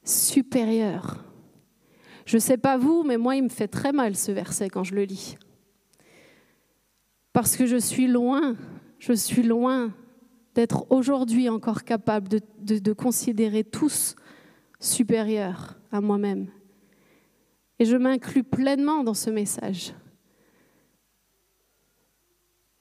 Supérieur 0.03 1.31
je 2.31 2.37
ne 2.37 2.41
sais 2.41 2.59
pas 2.59 2.79
vous, 2.79 3.03
mais 3.03 3.19
moi, 3.19 3.35
il 3.35 3.43
me 3.43 3.49
fait 3.49 3.67
très 3.67 3.91
mal 3.91 4.15
ce 4.15 4.31
verset 4.31 4.71
quand 4.71 4.85
je 4.85 4.95
le 4.95 5.03
lis. 5.03 5.37
Parce 7.33 7.57
que 7.57 7.67
je 7.67 7.77
suis 7.77 8.07
loin, 8.07 8.55
je 9.01 9.13
suis 9.13 9.43
loin 9.43 9.93
d'être 10.55 10.87
aujourd'hui 10.91 11.49
encore 11.49 11.83
capable 11.83 12.29
de, 12.29 12.41
de, 12.79 12.93
considérer 12.93 13.65
tous 13.65 14.15
supérieurs 14.79 15.77
à 15.91 16.01
moi-même. 16.01 16.47
Et 17.81 17.85
je 17.85 17.97
m'inclus 17.97 18.45
pleinement 18.45 19.03
dans 19.03 19.15
ce 19.15 19.31
message. 19.31 19.95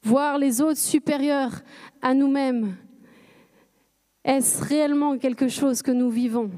voir 0.09 0.37
les 0.37 0.61
autres 0.61 0.79
supérieurs 0.79 1.61
à 2.01 2.13
nous-mêmes. 2.13 2.75
Est-ce 4.23 4.63
réellement 4.63 5.17
quelque 5.17 5.47
chose 5.47 5.81
que 5.81 5.91
nous 5.91 6.09
vivons? 6.09 6.51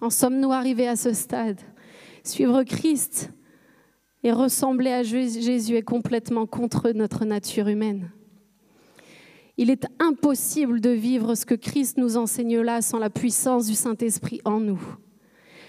En 0.00 0.10
sommes-nous 0.10 0.52
arrivés 0.52 0.88
à 0.88 0.96
ce 0.96 1.12
stade? 1.12 1.60
Suivre 2.22 2.62
Christ 2.62 3.30
et 4.22 4.32
ressembler 4.32 4.92
à 4.92 5.02
Jésus 5.02 5.74
est 5.74 5.82
complètement 5.82 6.46
contre 6.46 6.90
notre 6.90 7.24
nature 7.24 7.68
humaine. 7.68 8.10
Il 9.56 9.70
est 9.70 9.86
impossible 9.98 10.80
de 10.80 10.90
vivre 10.90 11.34
ce 11.34 11.46
que 11.46 11.54
Christ 11.54 11.96
nous 11.98 12.16
enseigne 12.16 12.60
là 12.60 12.82
sans 12.82 12.98
la 12.98 13.10
puissance 13.10 13.66
du 13.66 13.74
Saint-Esprit 13.74 14.40
en 14.44 14.60
nous. 14.60 14.80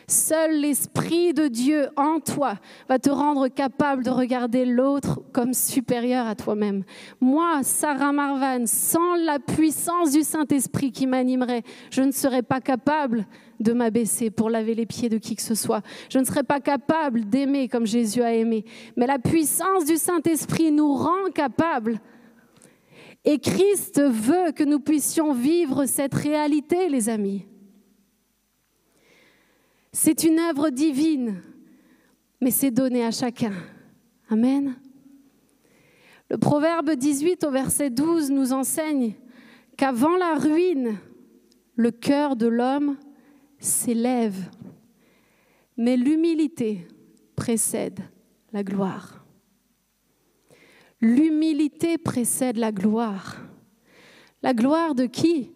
Seul 0.10 0.62
l'Esprit 0.62 1.34
de 1.34 1.50
Dieu 1.50 1.90
en 1.98 2.22
toi 2.22 2.54
va 2.88 2.98
te 2.98 3.10
rendre 3.10 3.50
capable 3.50 4.06
de 4.06 4.10
regarder 4.10 4.64
l'autre 4.64 5.22
comme 5.34 5.54
supérieur 5.54 6.26
à 6.28 6.34
toi-même. 6.34 6.86
Moi, 7.20 7.60
Sarah 7.64 8.14
Marvan, 8.14 8.68
sans 8.68 9.16
la 9.16 9.38
puissance 9.40 10.14
du 10.14 10.24
Saint-Esprit 10.24 10.94
qui 10.94 11.08
m'animerait, 11.08 11.64
je 11.92 12.04
ne 12.04 12.14
serais 12.14 12.42
pas 12.42 12.62
capable 12.62 13.28
de 13.60 13.74
m'abaisser 13.74 14.30
pour 14.30 14.50
laver 14.50 14.76
les 14.76 14.86
pieds 14.86 15.10
de 15.10 15.18
qui 15.18 15.36
que 15.36 15.42
ce 15.42 15.56
soit. 15.56 15.82
Je 16.10 16.20
ne 16.20 16.24
serais 16.24 16.44
pas 16.44 16.62
capable 16.62 17.26
d'aimer 17.26 17.68
comme 17.68 17.86
Jésus 17.86 18.22
a 18.22 18.34
aimé. 18.34 18.64
Mais 18.96 19.08
la 19.08 19.20
puissance 19.20 19.84
du 19.84 19.98
Saint-Esprit 19.98 20.72
nous 20.72 20.94
rend 20.94 21.32
capables. 21.36 22.00
Et 23.26 23.40
Christ 23.40 24.02
veut 24.02 24.54
que 24.54 24.64
nous 24.64 24.80
puissions 24.80 25.34
vivre 25.34 25.86
cette 25.86 26.16
réalité, 26.16 26.88
les 26.88 27.10
amis. 27.10 27.46
C'est 29.92 30.24
une 30.24 30.40
œuvre 30.40 30.70
divine, 30.70 31.42
mais 32.42 32.52
c'est 32.52 32.72
donné 32.72 33.04
à 33.04 33.12
chacun. 33.12 33.54
Amen. 34.30 34.76
Le 36.30 36.38
proverbe 36.38 36.92
18 36.92 37.46
au 37.46 37.52
verset 37.52 37.90
12 37.90 38.32
nous 38.32 38.52
enseigne 38.52 39.14
qu'avant 39.78 40.18
la 40.18 40.36
ruine, 40.36 40.98
le 41.76 41.92
cœur 41.92 42.36
de 42.36 42.48
l'homme 42.48 42.98
s'élève, 43.60 44.50
mais 45.78 45.96
l'humilité 45.96 46.88
précède 47.36 48.00
la 48.52 48.64
gloire. 48.64 49.24
L'humilité 51.00 51.98
précède 51.98 52.58
la 52.58 52.72
gloire. 52.72 53.38
La 54.42 54.54
gloire 54.54 54.96
de 54.96 55.06
qui? 55.06 55.52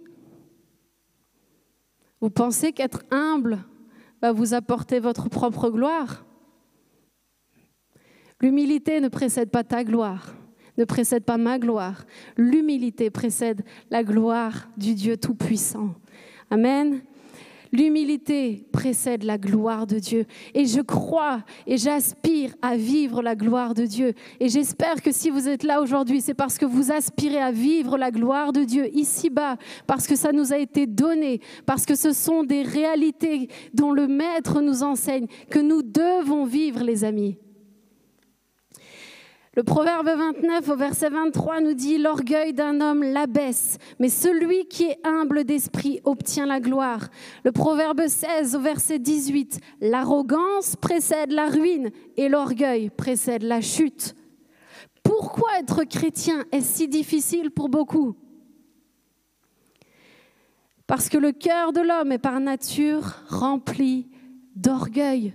Vous 2.19 2.29
pensez 2.29 2.71
qu'être 2.71 3.03
humble 3.09 3.65
va 4.22 4.32
vous 4.32 4.54
apporter 4.54 5.00
votre 5.00 5.30
propre 5.30 5.70
gloire 5.70 6.25
L'humilité 8.42 9.00
ne 9.00 9.08
précède 9.08 9.51
pas 9.51 9.63
ta 9.63 9.84
gloire, 9.84 10.34
ne 10.78 10.84
précède 10.84 11.24
pas 11.24 11.38
ma 11.38 11.60
gloire. 11.60 12.06
L'humilité 12.38 13.12
précède 13.12 13.63
la 13.92 14.04
gloire 14.04 14.68
du 14.78 14.96
Dieu 14.96 15.16
Tout-Puissant. 15.16 15.94
Amen. 16.50 17.01
L'humilité 17.72 18.66
précède 18.74 19.24
la 19.24 19.38
gloire 19.38 19.88
de 19.88 19.98
Dieu. 19.98 20.25
Et 20.54 20.66
je 20.66 20.82
crois 20.82 21.44
et 21.66 21.78
j'aspire 21.78 22.54
à 22.62 22.75
vivre 22.75 23.22
la 23.22 23.36
gloire 23.36 23.74
de 23.74 23.86
Dieu. 23.86 24.13
Et 24.40 24.50
j'espère 24.50 25.01
que 25.01 25.12
si 25.12 25.30
vous 25.30 25.48
êtes 25.48 25.63
là 25.63 25.82
aujourd'hui, 25.82 26.20
c'est 26.20 26.34
parce 26.34 26.58
que 26.58 26.66
vous 26.66 26.92
aspirez 26.92 27.42
à 27.42 27.51
vivre 27.51 27.98
la 27.98 28.12
gloire 28.12 28.51
de 28.51 28.63
Dieu 28.63 28.90
ici-bas, 28.94 29.58
parce 29.88 30.06
que 30.06 30.16
ça 30.16 30.32
nous 30.34 30.51
a 30.51 30.58
été 30.58 30.86
donné, 30.86 31.40
parce 31.66 31.86
que 31.86 31.96
ce 31.96 32.12
sont 32.12 32.44
des 32.44 32.63
réalités 32.63 33.48
dont 33.74 33.92
le 33.92 34.08
Maître 34.08 34.62
nous 34.62 34.84
enseigne, 34.84 35.28
que 35.50 35.60
nous 35.60 35.82
devons 35.82 36.46
vivre, 36.46 36.84
les 36.84 37.04
amis. 37.04 37.38
Le 39.53 39.63
proverbe 39.63 40.08
29 40.08 40.70
au 40.70 40.75
verset 40.77 41.10
23 41.10 41.60
nous 41.60 41.74
dit, 41.74 41.98
L'orgueil 41.98 42.53
d'un 42.53 42.79
homme 42.79 43.03
l'abaisse, 43.03 43.79
mais 44.00 44.08
celui 44.08 44.65
qui 44.70 44.86
est 44.86 45.00
humble 45.03 45.44
d'esprit 45.44 46.00
obtient 46.05 46.46
la 46.46 46.61
gloire. 46.61 47.09
Le 47.44 47.51
proverbe 47.51 48.07
16 48.07 48.55
au 48.55 48.61
verset 48.61 48.98
18, 48.98 49.59
L'arrogance 49.81 50.77
précède 50.77 51.33
la 51.33 51.48
ruine 51.48 51.90
et 52.16 52.29
l'orgueil 52.29 52.92
précède 52.92 53.44
la 53.44 53.59
chute. 53.59 54.16
Pourquoi 55.03 55.50
être 55.59 55.83
chrétien 55.83 56.46
est 56.53 56.61
si 56.61 56.87
difficile 56.87 57.51
pour 57.51 57.68
beaucoup? 57.68 58.16
Parce 60.87 61.09
que 61.09 61.18
le 61.18 61.33
cœur 61.33 61.74
de 61.74 61.81
l'homme 61.81 62.14
est 62.14 62.20
par 62.20 62.40
nature 62.40 63.16
rempli 63.27 64.09
d'orgueil. 64.55 65.33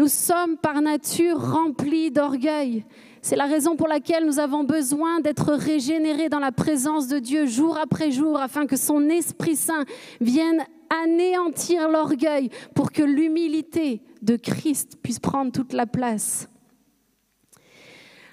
Nous 0.00 0.08
sommes 0.08 0.56
par 0.56 0.80
nature 0.80 1.38
remplis 1.38 2.10
d'orgueil. 2.10 2.86
C'est 3.20 3.36
la 3.36 3.44
raison 3.44 3.76
pour 3.76 3.86
laquelle 3.86 4.24
nous 4.24 4.38
avons 4.38 4.64
besoin 4.64 5.20
d'être 5.20 5.52
régénérés 5.52 6.30
dans 6.30 6.38
la 6.38 6.52
présence 6.52 7.06
de 7.06 7.18
Dieu 7.18 7.44
jour 7.44 7.76
après 7.76 8.10
jour 8.10 8.40
afin 8.40 8.64
que 8.64 8.78
son 8.78 9.10
Esprit 9.10 9.56
Saint 9.56 9.84
vienne 10.22 10.64
anéantir 11.04 11.90
l'orgueil 11.90 12.48
pour 12.74 12.92
que 12.92 13.02
l'humilité 13.02 14.00
de 14.22 14.36
Christ 14.36 14.96
puisse 15.02 15.18
prendre 15.18 15.52
toute 15.52 15.74
la 15.74 15.84
place. 15.84 16.48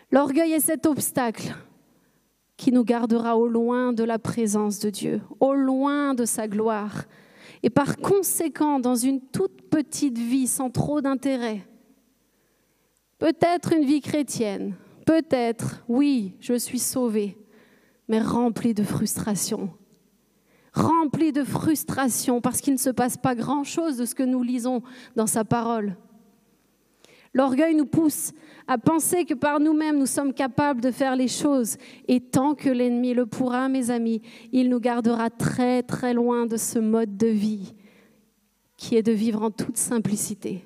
L'orgueil 0.10 0.54
est 0.54 0.62
cet 0.62 0.86
obstacle 0.86 1.54
qui 2.56 2.72
nous 2.72 2.86
gardera 2.86 3.36
au 3.36 3.50
loin 3.50 3.92
de 3.92 4.06
la 4.06 4.20
présence 4.20 4.80
de 4.80 4.90
Dieu, 4.90 5.22
au 5.42 5.54
loin 5.54 6.14
de 6.14 6.24
sa 6.24 6.48
gloire. 6.48 7.04
Et 7.64 7.70
par 7.70 7.98
conséquent, 7.98 8.80
dans 8.80 8.96
une 8.96 9.22
toute 9.22 9.70
petite 9.70 10.18
vie 10.18 10.48
sans 10.48 10.70
trop 10.70 11.02
d'intérêt, 11.02 11.68
peut-être 13.18 13.74
une 13.74 13.86
vie 13.86 14.02
chrétienne, 14.02 14.76
peut-être, 15.06 15.84
oui, 15.88 16.36
je 16.40 16.54
suis 16.54 16.80
sauvée, 16.80 17.38
mais 18.08 18.22
remplie 18.22 18.74
de 18.74 18.84
frustration. 18.84 19.72
Remplie 20.74 21.32
de 21.32 21.44
frustration 21.44 22.40
parce 22.40 22.62
qu'il 22.62 22.74
ne 22.74 22.80
se 22.80 22.92
passe 22.92 23.18
pas 23.18 23.34
grand-chose 23.34 23.98
de 23.98 24.06
ce 24.06 24.14
que 24.14 24.24
nous 24.24 24.44
lisons 24.44 24.84
dans 25.16 25.26
sa 25.26 25.44
parole. 25.44 25.98
L'orgueil 27.38 27.76
nous 27.76 27.86
pousse 27.86 28.32
à 28.68 28.80
penser 28.80 29.24
que 29.24 29.36
par 29.36 29.60
nous-mêmes, 29.60 30.00
nous 30.00 30.08
sommes 30.08 30.34
capables 30.34 30.82
de 30.82 30.90
faire 30.90 31.16
les 31.16 31.28
choses. 31.28 31.78
Et 32.08 32.20
tant 32.20 32.56
que 32.56 32.68
l'ennemi 32.68 33.14
le 33.14 33.28
pourra, 33.28 33.70
mes 33.70 33.92
amis, 33.92 34.24
il 34.52 34.70
nous 34.70 34.80
gardera 34.80 35.30
très 35.30 35.84
très 35.84 36.16
loin 36.16 36.48
de 36.48 36.58
ce 36.58 36.80
mode 36.80 37.16
de 37.16 37.28
vie 37.28 37.76
qui 38.76 38.96
est 38.96 39.04
de 39.04 39.12
vivre 39.12 39.44
en 39.44 39.52
toute 39.52 39.78
simplicité. 39.78 40.66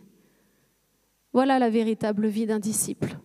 Voilà 1.33 1.59
la 1.59 1.69
véritable 1.69 2.27
vie 2.27 2.45
d'un 2.45 2.59
disciple. 2.59 3.17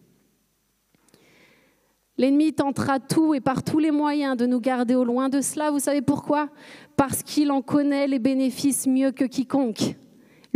L'ennemi 2.19 2.53
tentera 2.53 2.99
tout 2.99 3.33
et 3.33 3.41
par 3.41 3.63
tous 3.63 3.79
les 3.79 3.93
moyens 3.93 4.37
de 4.37 4.47
nous 4.47 4.61
garder 4.61 4.97
au 4.97 5.05
loin 5.05 5.29
de 5.29 5.41
cela. 5.41 5.71
Vous 5.71 5.79
savez 5.79 6.03
pourquoi? 6.03 6.49
Parce 6.97 7.23
qu'il 7.23 7.53
en 7.53 7.63
connaît 7.63 8.09
les 8.09 8.19
bénéfices 8.19 8.89
mieux 8.89 9.13
que 9.13 9.25
quiconque. 9.25 9.95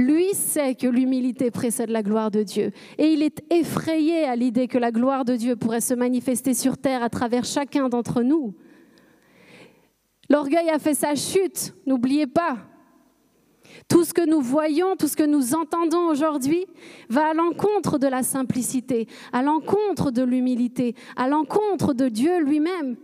Lui 0.00 0.32
sait 0.32 0.74
que 0.76 0.86
l'humilité 0.86 1.50
précède 1.50 1.90
la 1.90 2.02
gloire 2.02 2.30
de 2.30 2.42
Dieu. 2.42 2.72
Et 2.96 3.12
il 3.12 3.22
est 3.22 3.44
effrayé 3.52 4.24
à 4.24 4.34
l'idée 4.34 4.66
que 4.66 4.78
la 4.78 4.92
gloire 4.92 5.26
de 5.26 5.36
Dieu 5.36 5.56
pourrait 5.56 5.82
se 5.82 5.92
manifester 5.92 6.54
sur 6.54 6.78
terre 6.78 7.02
à 7.02 7.10
travers 7.10 7.44
chacun 7.44 7.90
d'entre 7.90 8.22
nous. 8.22 8.54
L'orgueil 10.30 10.70
a 10.70 10.78
fait 10.78 10.94
sa 10.94 11.14
chute, 11.14 11.74
n'oubliez 11.86 12.26
pas. 12.26 12.56
Tout 13.88 14.04
ce 14.04 14.14
que 14.14 14.26
nous 14.26 14.40
voyons, 14.40 14.96
tout 14.96 15.06
ce 15.06 15.16
que 15.16 15.22
nous 15.22 15.54
entendons 15.54 16.08
aujourd'hui 16.08 16.64
va 17.10 17.28
à 17.28 17.34
l'encontre 17.34 17.98
de 17.98 18.06
la 18.06 18.22
simplicité, 18.22 19.06
à 19.34 19.42
l'encontre 19.42 20.10
de 20.10 20.22
l'humilité, 20.22 20.94
à 21.14 21.28
l'encontre 21.28 21.92
de 21.92 22.08
Dieu 22.08 22.42
lui-même. 22.42 22.96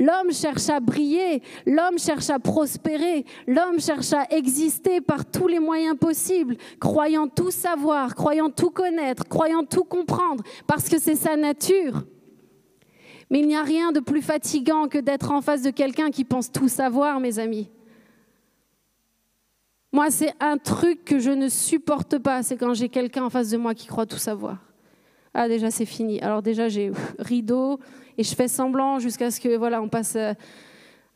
L'homme 0.00 0.32
cherche 0.32 0.70
à 0.70 0.80
briller, 0.80 1.42
l'homme 1.66 1.98
cherche 1.98 2.30
à 2.30 2.38
prospérer, 2.38 3.26
l'homme 3.46 3.78
cherche 3.78 4.14
à 4.14 4.24
exister 4.30 5.02
par 5.02 5.30
tous 5.30 5.46
les 5.46 5.58
moyens 5.58 5.94
possibles, 5.94 6.56
croyant 6.80 7.28
tout 7.28 7.50
savoir, 7.50 8.14
croyant 8.14 8.48
tout 8.48 8.70
connaître, 8.70 9.24
croyant 9.28 9.62
tout 9.62 9.84
comprendre, 9.84 10.42
parce 10.66 10.88
que 10.88 10.98
c'est 10.98 11.16
sa 11.16 11.36
nature. 11.36 12.06
Mais 13.28 13.40
il 13.40 13.46
n'y 13.46 13.56
a 13.56 13.62
rien 13.62 13.92
de 13.92 14.00
plus 14.00 14.22
fatigant 14.22 14.88
que 14.88 14.96
d'être 14.96 15.32
en 15.32 15.42
face 15.42 15.60
de 15.60 15.70
quelqu'un 15.70 16.10
qui 16.10 16.24
pense 16.24 16.50
tout 16.50 16.68
savoir, 16.68 17.20
mes 17.20 17.38
amis. 17.38 17.68
Moi, 19.92 20.10
c'est 20.10 20.32
un 20.40 20.56
truc 20.56 21.04
que 21.04 21.18
je 21.18 21.30
ne 21.30 21.50
supporte 21.50 22.16
pas, 22.16 22.42
c'est 22.42 22.56
quand 22.56 22.72
j'ai 22.72 22.88
quelqu'un 22.88 23.24
en 23.24 23.30
face 23.30 23.50
de 23.50 23.58
moi 23.58 23.74
qui 23.74 23.86
croit 23.86 24.06
tout 24.06 24.16
savoir. 24.16 24.69
Ah, 25.32 25.48
déjà, 25.48 25.70
c'est 25.70 25.86
fini. 25.86 26.20
Alors 26.20 26.42
déjà, 26.42 26.68
j'ai 26.68 26.90
rideau, 27.18 27.78
et 28.18 28.22
je 28.22 28.34
fais 28.34 28.48
semblant 28.48 28.98
jusqu'à 28.98 29.30
ce 29.30 29.40
que 29.40 29.56
voilà, 29.56 29.80
on 29.80 29.88
passe 29.88 30.16
euh, 30.16 30.34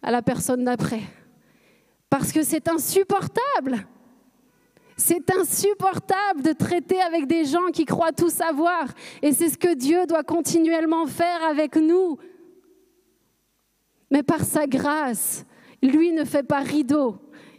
à 0.03 0.11
la 0.11 0.23
personne 0.23 0.65
d'après. 0.65 1.03
Parce 2.09 2.33
que 2.33 2.43
c'est 2.43 2.69
insupportable. 2.69 3.87
C'est 4.97 5.29
insupportable 5.35 6.43
de 6.43 6.53
traiter 6.53 7.01
avec 7.01 7.27
des 7.27 7.45
gens 7.45 7.67
qui 7.73 7.85
croient 7.85 8.13
tout 8.13 8.31
savoir. 8.31 8.87
Et 9.23 9.33
c'est 9.33 9.49
ce 9.49 9.59
que 9.59 9.75
Dieu 9.75 10.07
doit 10.07 10.23
continuellement 10.23 11.07
faire 11.07 11.43
avec 11.43 11.75
nous. 11.75 12.17
Mais 14.11 14.23
par 14.23 14.45
sa 14.45 14.69
grâce, 14.69 15.45
lui 15.83 16.13
ne 16.13 16.25
fait 16.25 16.45
pas 16.45 16.61
rideau. 16.61 17.17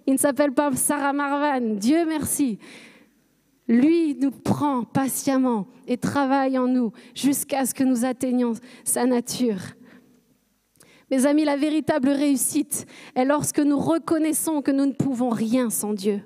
Il 0.08 0.14
ne 0.14 0.20
s'appelle 0.20 0.54
pas 0.54 0.72
Sarah 0.74 1.12
Marvan. 1.12 1.76
Dieu 1.76 2.06
merci. 2.06 2.60
Lui 3.68 4.16
nous 4.16 4.32
prend 4.32 4.84
patiemment 4.84 5.68
et 5.88 5.98
travaille 5.98 6.58
en 6.58 6.68
nous 6.68 6.92
jusqu'à 7.16 7.66
ce 7.66 7.74
que 7.74 7.84
nous 7.84 8.06
atteignions 8.06 8.54
sa 8.84 9.06
nature. 9.06 9.62
Mes 11.12 11.26
amis, 11.26 11.46
la 11.46 11.58
véritable 11.58 12.10
réussite 12.10 12.86
est 13.16 13.26
lorsque 13.26 13.60
nous 13.60 13.78
reconnaissons 13.78 14.62
que 14.62 14.72
nous 14.72 14.86
ne 14.86 14.94
pouvons 14.94 15.30
rien 15.30 15.70
sans 15.70 15.94
Dieu. 15.94 16.22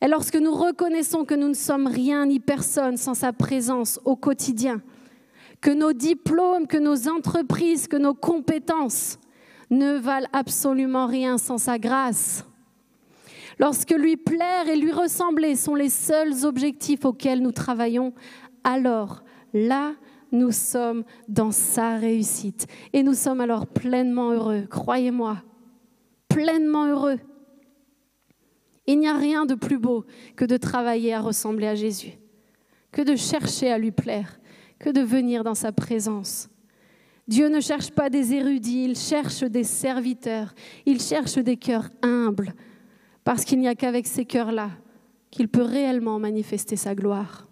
Et 0.00 0.08
lorsque 0.08 0.36
nous 0.36 0.54
reconnaissons 0.54 1.24
que 1.24 1.34
nous 1.34 1.48
ne 1.48 1.54
sommes 1.54 1.86
rien 1.86 2.26
ni 2.26 2.38
personne 2.38 2.96
sans 2.96 3.14
sa 3.14 3.32
présence 3.32 4.00
au 4.04 4.14
quotidien, 4.14 4.80
que 5.60 5.70
nos 5.70 5.92
diplômes, 5.92 6.68
que 6.68 6.76
nos 6.76 7.08
entreprises, 7.08 7.88
que 7.88 7.96
nos 7.96 8.14
compétences 8.14 9.18
ne 9.70 9.94
valent 9.94 10.28
absolument 10.32 11.06
rien 11.06 11.36
sans 11.36 11.58
sa 11.58 11.78
grâce. 11.78 12.44
Lorsque 13.58 13.90
lui 13.90 14.16
plaire 14.16 14.68
et 14.68 14.76
lui 14.76 14.92
ressembler 14.92 15.56
sont 15.56 15.74
les 15.74 15.88
seuls 15.88 16.44
objectifs 16.44 17.04
auxquels 17.04 17.42
nous 17.42 17.52
travaillons, 17.52 18.12
alors 18.62 19.24
là, 19.52 19.94
nous 20.30 20.52
sommes 20.52 21.04
dans 21.28 21.50
sa 21.50 21.96
réussite. 21.96 22.66
Et 22.92 23.02
nous 23.02 23.14
sommes 23.14 23.40
alors 23.40 23.66
pleinement 23.66 24.30
heureux, 24.32 24.66
croyez-moi, 24.70 25.42
pleinement 26.28 26.86
heureux. 26.86 27.18
Il 28.86 28.98
n'y 29.00 29.08
a 29.08 29.14
rien 29.14 29.44
de 29.44 29.54
plus 29.54 29.78
beau 29.78 30.04
que 30.36 30.44
de 30.44 30.56
travailler 30.56 31.12
à 31.12 31.20
ressembler 31.20 31.66
à 31.66 31.74
Jésus, 31.74 32.12
que 32.92 33.02
de 33.02 33.16
chercher 33.16 33.70
à 33.70 33.78
lui 33.78 33.90
plaire, 33.90 34.40
que 34.78 34.90
de 34.90 35.00
venir 35.00 35.44
dans 35.44 35.54
sa 35.54 35.72
présence. 35.72 36.48
Dieu 37.26 37.48
ne 37.48 37.60
cherche 37.60 37.90
pas 37.90 38.08
des 38.08 38.32
érudits, 38.32 38.84
il 38.84 38.96
cherche 38.96 39.42
des 39.42 39.64
serviteurs, 39.64 40.54
il 40.86 41.00
cherche 41.00 41.36
des 41.36 41.58
cœurs 41.58 41.90
humbles, 42.02 42.54
parce 43.28 43.44
qu'il 43.44 43.58
n'y 43.58 43.68
a 43.68 43.74
qu'avec 43.74 44.06
ces 44.06 44.24
cœurs-là 44.24 44.70
qu'il 45.30 45.48
peut 45.48 45.60
réellement 45.60 46.18
manifester 46.18 46.76
sa 46.76 46.94
gloire. 46.94 47.46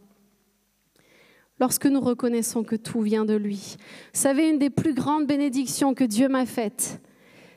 Lorsque 1.60 1.84
nous 1.84 2.00
reconnaissons 2.00 2.64
que 2.64 2.76
tout 2.76 3.02
vient 3.02 3.26
de 3.26 3.34
lui. 3.34 3.76
Vous 4.14 4.18
savez, 4.18 4.48
une 4.48 4.58
des 4.58 4.70
plus 4.70 4.94
grandes 4.94 5.26
bénédictions 5.26 5.92
que 5.92 6.04
Dieu 6.04 6.30
m'a 6.30 6.46
faites, 6.46 7.02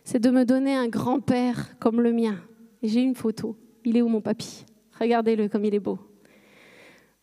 c'est 0.04 0.20
de 0.20 0.30
me 0.32 0.44
donner 0.44 0.76
un 0.76 0.90
grand-père 0.90 1.80
comme 1.80 2.02
le 2.02 2.12
mien. 2.12 2.36
J'ai 2.84 3.00
une 3.00 3.16
photo. 3.16 3.56
Il 3.86 3.96
est 3.96 4.02
où 4.02 4.10
mon 4.10 4.20
papy? 4.20 4.66
Regardez-le 5.00 5.48
comme 5.48 5.64
il 5.64 5.74
est 5.74 5.80
beau. 5.80 5.98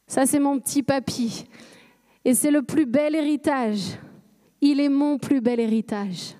Ça, 0.06 0.24
c'est 0.24 0.40
mon 0.40 0.58
petit 0.58 0.82
papy. 0.82 1.44
Et 2.24 2.32
c'est 2.32 2.50
le 2.50 2.62
plus 2.62 2.86
bel 2.86 3.14
héritage. 3.14 3.98
Il 4.62 4.80
est 4.80 4.88
mon 4.88 5.18
plus 5.18 5.42
bel 5.42 5.60
héritage. 5.60 6.36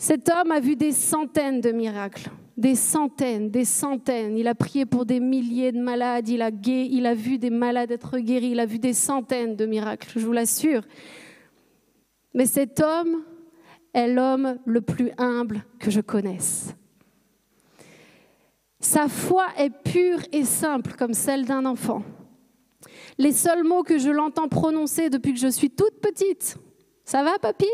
Cet 0.00 0.30
homme 0.30 0.50
a 0.50 0.60
vu 0.60 0.76
des 0.76 0.92
centaines 0.92 1.60
de 1.60 1.72
miracles, 1.72 2.30
des 2.60 2.74
centaines, 2.74 3.50
des 3.50 3.64
centaines. 3.64 4.38
Il 4.38 4.46
a 4.46 4.54
prié 4.54 4.86
pour 4.86 5.06
des 5.06 5.18
milliers 5.20 5.72
de 5.72 5.80
malades, 5.80 6.28
il 6.28 6.42
a, 6.42 6.50
il 6.50 7.06
a 7.06 7.14
vu 7.14 7.38
des 7.38 7.50
malades 7.50 7.90
être 7.90 8.18
guéris, 8.18 8.50
il 8.50 8.60
a 8.60 8.66
vu 8.66 8.78
des 8.78 8.92
centaines 8.92 9.56
de 9.56 9.66
miracles, 9.66 10.18
je 10.18 10.24
vous 10.24 10.32
l'assure. 10.32 10.82
Mais 12.34 12.46
cet 12.46 12.80
homme 12.80 13.24
est 13.92 14.06
l'homme 14.06 14.58
le 14.64 14.80
plus 14.80 15.10
humble 15.18 15.64
que 15.78 15.90
je 15.90 16.00
connaisse. 16.00 16.74
Sa 18.78 19.08
foi 19.08 19.46
est 19.58 19.70
pure 19.70 20.20
et 20.30 20.44
simple 20.44 20.92
comme 20.96 21.14
celle 21.14 21.44
d'un 21.44 21.66
enfant 21.66 22.02
les 23.20 23.32
seuls 23.32 23.64
mots 23.64 23.82
que 23.82 23.98
je 23.98 24.08
l'entends 24.08 24.48
prononcer 24.48 25.10
depuis 25.10 25.34
que 25.34 25.38
je 25.38 25.48
suis 25.48 25.70
toute 25.70 26.00
petite. 26.00 26.56
Ça 27.04 27.22
va, 27.22 27.38
papy? 27.38 27.68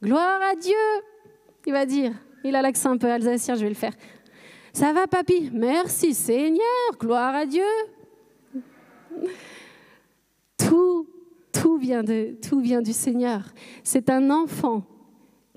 Gloire 0.00 0.40
à 0.42 0.54
Dieu, 0.54 0.74
il 1.66 1.72
va 1.72 1.84
dire. 1.84 2.12
Il 2.44 2.54
a 2.54 2.62
l'accent 2.62 2.92
un 2.92 2.98
peu 2.98 3.10
alsacien, 3.10 3.54
je 3.54 3.62
vais 3.62 3.68
le 3.68 3.74
faire. 3.74 3.94
Ça 4.72 4.92
va, 4.92 5.06
papy? 5.06 5.50
Merci, 5.52 6.14
Seigneur, 6.14 6.98
gloire 6.98 7.34
à 7.34 7.46
Dieu. 7.46 7.62
Tout, 10.58 11.08
tout 11.52 11.78
vient, 11.78 12.02
de, 12.02 12.36
tout 12.46 12.60
vient 12.60 12.82
du 12.82 12.92
Seigneur. 12.92 13.52
C'est 13.82 14.10
un 14.10 14.30
enfant 14.30 14.84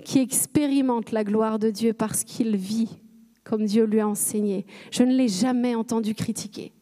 qui 0.04 0.20
expérimente 0.20 1.12
la 1.12 1.24
gloire 1.24 1.58
de 1.58 1.70
Dieu 1.70 1.92
parce 1.92 2.24
qu'il 2.24 2.56
vit 2.56 2.98
comme 3.44 3.64
Dieu 3.64 3.84
lui 3.84 4.00
a 4.00 4.06
enseigné. 4.06 4.66
Je 4.90 5.02
ne 5.02 5.14
l'ai 5.14 5.28
jamais 5.28 5.74
entendu 5.74 6.14
critiquer. 6.14 6.72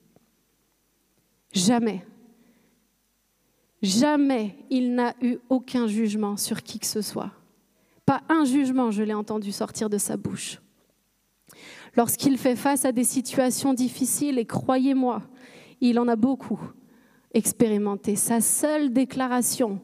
Jamais. 1.53 2.05
Jamais 3.83 4.57
il 4.69 4.95
n'a 4.95 5.15
eu 5.23 5.39
aucun 5.49 5.87
jugement 5.87 6.37
sur 6.37 6.63
qui 6.63 6.79
que 6.79 6.87
ce 6.87 7.03
soit. 7.03 7.31
Pas 8.07 8.23
un 8.29 8.45
jugement, 8.45 8.91
je 8.91 9.03
l'ai 9.03 9.15
entendu 9.15 9.53
sortir 9.53 9.91
de 9.91 9.99
sa 9.99 10.17
bouche. 10.17 10.61
Lorsqu'il 11.97 12.39
fait 12.39 12.57
face 12.57 12.85
à 12.85 12.93
des 12.93 13.05
situations 13.05 13.75
difficiles, 13.75 14.39
et 14.39 14.47
croyez-moi, 14.47 15.23
il 15.81 15.99
en 15.99 16.09
a 16.09 16.17
beaucoup 16.17 16.61
expérimenté, 17.35 18.17
sa 18.17 18.41
seule 18.41 18.93
déclaration, 18.93 19.81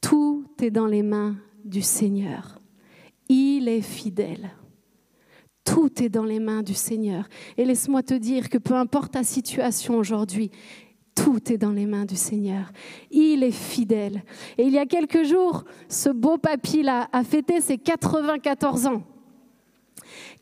tout 0.00 0.46
est 0.62 0.70
dans 0.70 0.86
les 0.86 1.02
mains 1.02 1.36
du 1.64 1.82
Seigneur. 1.82 2.60
Il 3.28 3.68
est 3.68 3.82
fidèle. 3.82 4.50
Tout 5.64 6.02
est 6.02 6.10
dans 6.10 6.24
les 6.24 6.40
mains 6.40 6.62
du 6.62 6.74
Seigneur. 6.74 7.26
Et 7.56 7.64
laisse-moi 7.64 8.02
te 8.02 8.14
dire 8.14 8.48
que 8.48 8.58
peu 8.58 8.74
importe 8.74 9.12
ta 9.12 9.24
situation 9.24 9.96
aujourd'hui, 9.96 10.50
tout 11.14 11.52
est 11.52 11.58
dans 11.58 11.70
les 11.70 11.86
mains 11.86 12.04
du 12.04 12.16
Seigneur. 12.16 12.72
Il 13.10 13.42
est 13.42 13.50
fidèle. 13.50 14.22
Et 14.58 14.64
il 14.64 14.72
y 14.72 14.78
a 14.78 14.86
quelques 14.86 15.24
jours, 15.24 15.64
ce 15.88 16.08
beau 16.08 16.38
papy-là 16.38 17.08
a 17.12 17.24
fêté 17.24 17.60
ses 17.60 17.78
94 17.78 18.86
ans. 18.86 19.02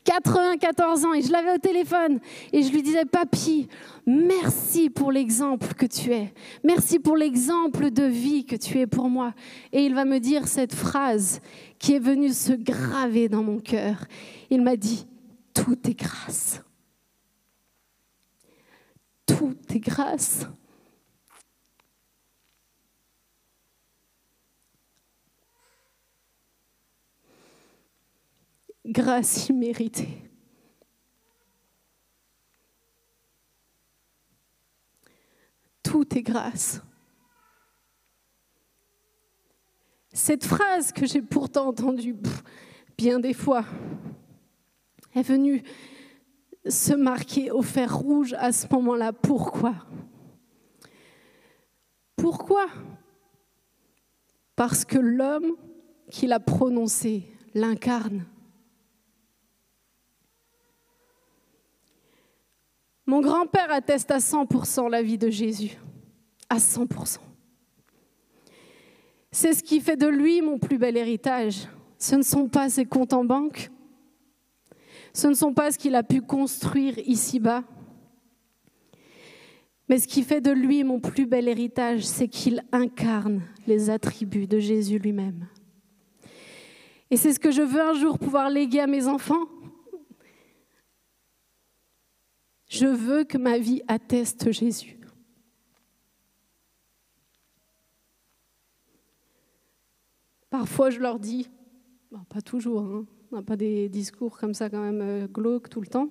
94 0.03 1.05
ans 1.05 1.13
et 1.13 1.21
je 1.21 1.31
l'avais 1.31 1.53
au 1.53 1.57
téléphone 1.57 2.19
et 2.51 2.61
je 2.61 2.71
lui 2.73 2.83
disais 2.83 3.05
papy 3.05 3.69
merci 4.05 4.89
pour 4.89 5.13
l'exemple 5.13 5.73
que 5.75 5.85
tu 5.85 6.11
es 6.11 6.33
merci 6.61 6.99
pour 6.99 7.15
l'exemple 7.15 7.89
de 7.89 8.03
vie 8.03 8.43
que 8.43 8.57
tu 8.57 8.79
es 8.79 8.85
pour 8.85 9.09
moi 9.09 9.33
et 9.71 9.85
il 9.85 9.95
va 9.95 10.03
me 10.03 10.19
dire 10.19 10.49
cette 10.49 10.73
phrase 10.73 11.39
qui 11.79 11.93
est 11.93 11.99
venue 11.99 12.33
se 12.33 12.51
graver 12.51 13.29
dans 13.29 13.43
mon 13.43 13.59
cœur 13.59 14.05
il 14.49 14.61
m'a 14.61 14.75
dit 14.75 15.07
tout 15.53 15.77
est 15.87 15.97
grâce. 15.97 16.61
Tout 19.25 19.55
est 19.73 19.79
grâce. 19.79 20.47
Grâce 28.85 29.49
imméritée. 29.49 30.29
Tout 35.81 36.17
est 36.17 36.23
grâce. 36.23 36.81
Cette 40.11 40.45
phrase 40.45 40.91
que 40.91 41.05
j'ai 41.05 41.21
pourtant 41.21 41.67
entendue 41.67 42.15
bien 42.97 43.19
des 43.19 43.33
fois, 43.33 43.65
est 45.15 45.21
venu 45.21 45.63
se 46.65 46.93
marquer 46.93 47.51
au 47.51 47.61
fer 47.61 47.95
rouge 47.95 48.33
à 48.37 48.51
ce 48.51 48.67
moment-là. 48.71 49.13
Pourquoi? 49.13 49.75
Pourquoi? 52.15 52.67
Parce 54.55 54.85
que 54.85 54.97
l'homme 54.97 55.55
qui 56.09 56.27
l'a 56.27 56.39
prononcé 56.39 57.27
l'incarne. 57.53 58.25
Mon 63.13 63.21
grand-père 63.21 63.71
atteste 63.71 64.09
à 64.09 64.17
100% 64.17 64.89
la 64.89 65.03
vie 65.03 65.19
de 65.19 65.29
Jésus, 65.29 65.77
à 66.49 66.57
100%. 66.57 67.17
C'est 69.31 69.53
ce 69.53 69.61
qui 69.61 69.81
fait 69.81 69.97
de 69.97 70.07
lui 70.07 70.41
mon 70.41 70.57
plus 70.57 70.79
bel 70.79 70.97
héritage. 70.97 71.67
Ce 71.99 72.15
ne 72.15 72.23
sont 72.23 72.47
pas 72.47 72.71
ses 72.71 72.85
comptes 72.85 73.13
en 73.13 73.23
banque, 73.23 73.69
ce 75.13 75.27
ne 75.27 75.35
sont 75.35 75.53
pas 75.53 75.71
ce 75.71 75.77
qu'il 75.77 75.93
a 75.93 76.01
pu 76.01 76.21
construire 76.21 76.97
ici-bas, 77.05 77.63
mais 79.87 79.99
ce 79.99 80.07
qui 80.07 80.23
fait 80.23 80.41
de 80.41 80.49
lui 80.49 80.83
mon 80.83 80.99
plus 80.99 81.27
bel 81.27 81.47
héritage, 81.47 82.01
c'est 82.05 82.27
qu'il 82.27 82.63
incarne 82.71 83.43
les 83.67 83.91
attributs 83.91 84.47
de 84.47 84.57
Jésus 84.57 84.97
lui-même. 84.97 85.45
Et 87.11 87.17
c'est 87.17 87.31
ce 87.31 87.39
que 87.39 87.51
je 87.51 87.61
veux 87.61 87.79
un 87.79 87.93
jour 87.93 88.17
pouvoir 88.17 88.49
léguer 88.49 88.79
à 88.79 88.87
mes 88.87 89.07
enfants. 89.07 89.45
Je 92.73 92.87
veux 92.87 93.23
que 93.23 93.37
ma 93.37 93.59
vie 93.59 93.83
atteste 93.87 94.51
Jésus. 94.51 94.97
Parfois, 100.49 100.89
je 100.89 100.99
leur 100.99 101.19
dis, 101.19 101.51
pas 102.29 102.41
toujours, 102.41 102.81
hein, 102.81 103.05
on 103.31 103.35
n'a 103.35 103.41
pas 103.43 103.57
des 103.57 103.89
discours 103.89 104.39
comme 104.39 104.55
ça 104.55 104.71
quand 104.71 104.81
même 104.81 105.01
euh, 105.01 105.27
glauques 105.27 105.69
tout 105.69 105.81
le 105.81 105.87
temps. 105.87 106.09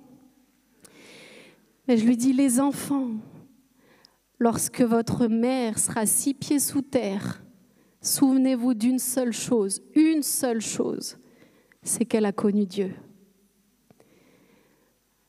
Mais 1.89 1.97
je 1.97 2.05
lui 2.05 2.15
dis, 2.15 2.31
les 2.31 2.61
enfants, 2.61 3.11
lorsque 4.39 4.83
votre 4.83 5.27
mère 5.27 5.77
sera 5.79 6.05
six 6.05 6.33
pieds 6.33 6.59
sous 6.59 6.81
terre, 6.81 7.43
souvenez-vous 7.99 8.73
d'une 8.73 8.99
seule 8.99 9.33
chose, 9.33 9.81
une 9.95 10.23
seule 10.23 10.61
chose, 10.61 11.17
c'est 11.81 12.05
qu'elle 12.05 12.25
a 12.25 12.31
connu 12.31 12.65
Dieu. 12.65 12.93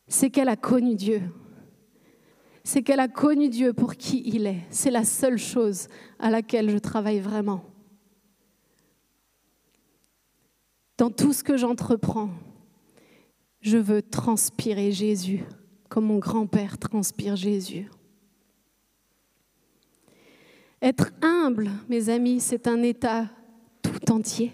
C'est 0.06 0.30
qu'elle 0.30 0.48
a 0.48 0.56
connu 0.56 0.94
Dieu. 0.94 1.22
c'est 2.66 2.82
qu'elle 2.82 3.00
a 3.00 3.08
connu 3.08 3.50
Dieu 3.50 3.74
pour 3.74 3.94
qui 3.94 4.22
il 4.24 4.46
est. 4.46 4.62
C'est 4.70 4.90
la 4.90 5.04
seule 5.04 5.36
chose 5.36 5.88
à 6.18 6.30
laquelle 6.30 6.70
je 6.70 6.78
travaille 6.78 7.20
vraiment. 7.20 7.62
Dans 10.96 11.10
tout 11.10 11.32
ce 11.32 11.44
que 11.44 11.56
j'entreprends, 11.56 12.30
je 13.60 13.76
veux 13.76 14.00
transpirer 14.00 14.92
Jésus 14.92 15.44
comme 15.88 16.06
mon 16.06 16.18
grand-père 16.18 16.78
transpire 16.78 17.36
Jésus. 17.36 17.88
Être 20.82 21.12
humble, 21.22 21.70
mes 21.88 22.08
amis, 22.08 22.40
c'est 22.40 22.66
un 22.66 22.82
état 22.82 23.30
tout 23.80 24.12
entier. 24.12 24.52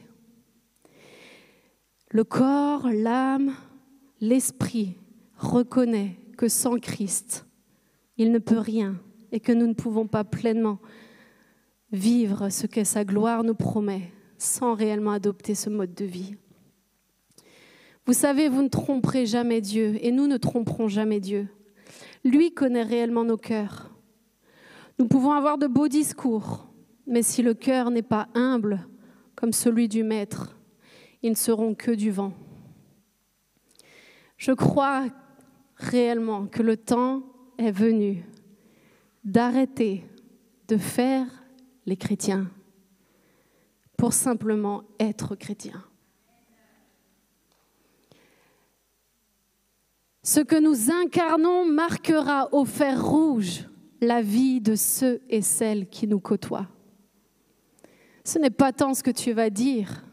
Le 2.11 2.25
corps, 2.25 2.89
l'âme, 2.93 3.55
l'esprit 4.21 4.97
reconnaît 5.41 6.17
que 6.37 6.49
sans 6.49 6.79
Christ, 6.79 7.47
il 8.17 8.31
ne 8.31 8.39
peut 8.39 8.59
rien 8.59 8.97
et 9.33 9.41
que 9.41 9.53
nous 9.53 9.67
ne 9.67 9.75
pouvons 9.75 10.07
pas 10.07 10.25
pleinement 10.25 10.79
vivre 11.93 12.51
ce 12.51 12.67
que 12.67 12.85
sa 12.85 13.05
gloire 13.05 13.43
nous 13.43 13.55
promet 13.55 14.13
sans 14.39 14.75
réellement 14.75 15.13
adopter 15.13 15.55
ce 15.55 15.71
mode 15.71 15.95
de 15.95 16.05
vie. 16.05 16.37
Vous 18.07 18.13
savez, 18.13 18.49
vous 18.49 18.63
ne 18.63 18.69
tromperez 18.69 19.27
jamais 19.27 19.61
Dieu 19.61 19.99
et 20.01 20.13
nous 20.13 20.27
ne 20.27 20.37
tromperons 20.37 20.89
jamais 20.89 21.21
Dieu. 21.21 21.49
Lui 22.25 22.53
connaît 22.53 22.83
réellement 22.83 23.25
nos 23.25 23.37
cœurs. 23.37 23.91
Nous 24.99 25.07
pouvons 25.07 25.33
avoir 25.33 25.59
de 25.59 25.67
beaux 25.67 25.89
discours, 25.89 26.67
mais 27.07 27.23
si 27.23 27.43
le 27.43 27.55
cœur 27.55 27.91
n'est 27.91 28.03
pas 28.03 28.29
humble 28.35 28.87
comme 29.35 29.53
celui 29.53 29.89
du 29.89 30.03
Maître, 30.03 30.57
ils 31.23 31.31
ne 31.31 31.37
seront 31.37 31.75
que 31.75 31.91
du 31.91 32.11
vent. 32.11 32.35
Je 34.37 34.53
crois 34.53 35.07
réellement 35.81 36.47
que 36.47 36.63
le 36.63 36.77
temps 36.77 37.23
est 37.59 37.73
venu 37.73 38.25
d'arrêter 39.25 40.05
de 40.69 40.77
faire 40.77 41.27
les 41.87 41.97
chrétiens 41.97 42.49
pour 43.97 44.13
simplement 44.13 44.85
être 44.99 45.35
chrétiens. 45.35 45.85
Ce 50.23 50.41
que 50.41 50.61
nous 50.61 50.91
incarnons 50.91 51.67
marquera 51.67 52.49
au 52.53 52.65
fer 52.65 53.03
rouge 53.05 53.67
la 54.01 54.23
vie 54.23 54.61
de 54.61 54.75
ceux 54.75 55.21
et 55.29 55.43
celles 55.43 55.89
qui 55.89 56.07
nous 56.07 56.21
côtoient. 56.21 56.69
Ce 58.25 58.39
n'est 58.39 58.51
pas 58.51 58.73
tant 58.73 58.95
ce 58.95 59.03
que 59.03 59.11
tu 59.11 59.33
vas 59.33 59.51
dire. 59.51 60.05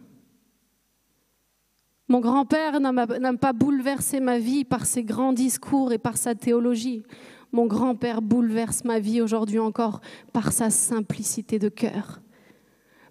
Mon 2.09 2.21
grand-père 2.21 2.79
n'a 2.79 3.33
pas 3.33 3.53
bouleversé 3.53 4.21
ma 4.21 4.39
vie 4.39 4.63
par 4.63 4.85
ses 4.85 5.03
grands 5.03 5.33
discours 5.33 5.91
et 5.91 5.97
par 5.97 6.15
sa 6.15 6.35
théologie. 6.35 7.03
Mon 7.51 7.65
grand-père 7.65 8.21
bouleverse 8.21 8.85
ma 8.85 8.99
vie 8.99 9.21
aujourd'hui 9.21 9.59
encore 9.59 9.99
par 10.31 10.51
sa 10.51 10.69
simplicité 10.69 11.59
de 11.59 11.69
cœur, 11.69 12.21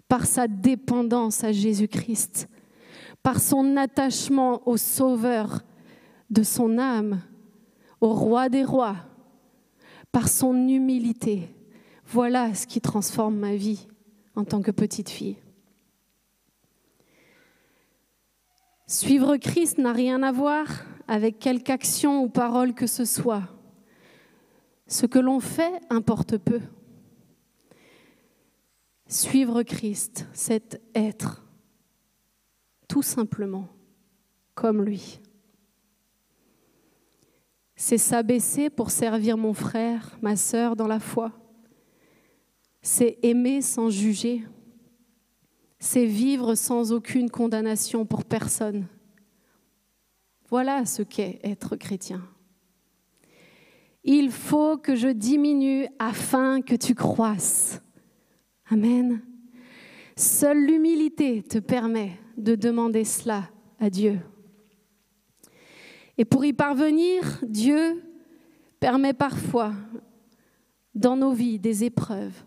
par 0.07 0.25
sa 0.25 0.47
dépendance 0.47 1.43
à 1.43 1.51
Jésus-Christ, 1.51 2.49
par 3.21 3.39
son 3.39 3.77
attachement 3.77 4.67
au 4.67 4.77
Sauveur 4.77 5.61
de 6.29 6.43
son 6.43 6.79
âme, 6.79 7.21
au 8.01 8.13
roi 8.13 8.49
des 8.49 8.63
rois, 8.63 8.95
par 10.11 10.27
son 10.27 10.67
humilité. 10.67 11.49
Voilà 12.05 12.53
ce 12.55 12.65
qui 12.65 12.81
transforme 12.81 13.35
ma 13.35 13.55
vie 13.55 13.87
en 14.35 14.43
tant 14.43 14.61
que 14.61 14.71
petite 14.71 15.09
fille. 15.09 15.37
Suivre 18.87 19.37
Christ 19.37 19.77
n'a 19.77 19.93
rien 19.93 20.23
à 20.23 20.31
voir 20.31 20.65
avec 21.07 21.39
quelque 21.39 21.69
action 21.69 22.23
ou 22.23 22.29
parole 22.29 22.73
que 22.73 22.87
ce 22.87 23.05
soit. 23.05 23.43
Ce 24.87 25.05
que 25.05 25.19
l'on 25.19 25.39
fait 25.39 25.81
importe 25.89 26.37
peu. 26.37 26.61
Suivre 29.07 29.63
Christ, 29.63 30.25
c'est 30.33 30.81
être 30.95 31.45
tout 32.87 33.03
simplement 33.03 33.67
comme 34.55 34.81
lui 34.81 35.21
c'est 37.77 37.99
s'abaisser 37.99 38.71
pour 38.71 38.89
servir 38.89 39.37
mon 39.37 39.53
frère, 39.53 40.17
ma 40.23 40.35
sœur 40.35 40.75
dans 40.75 40.87
la 40.87 40.99
foi. 40.99 41.31
C'est 42.81 43.19
aimer 43.21 43.61
sans 43.61 43.91
juger. 43.91 44.43
C'est 45.79 46.05
vivre 46.05 46.55
sans 46.55 46.91
aucune 46.91 47.29
condamnation 47.29 48.05
pour 48.05 48.25
personne. 48.25 48.87
Voilà 50.49 50.85
ce 50.85 51.03
qu'est 51.03 51.39
être 51.43 51.75
chrétien. 51.75 52.23
Il 54.03 54.31
faut 54.31 54.77
que 54.77 54.95
je 54.95 55.09
diminue 55.09 55.87
afin 55.99 56.61
que 56.61 56.75
tu 56.75 56.95
croisses. 56.95 57.81
Amen. 58.69 59.21
Seule 60.15 60.65
l'humilité 60.65 61.43
te 61.43 61.59
permet 61.59 62.13
de 62.37 62.55
demander 62.55 63.03
cela 63.03 63.49
à 63.79 63.89
Dieu. 63.89 64.19
Et 66.17 66.25
pour 66.25 66.43
y 66.45 66.53
parvenir, 66.53 67.39
Dieu 67.43 68.01
permet 68.79 69.13
parfois 69.13 69.73
dans 70.95 71.15
nos 71.15 71.33
vies 71.33 71.59
des 71.59 71.83
épreuves 71.83 72.43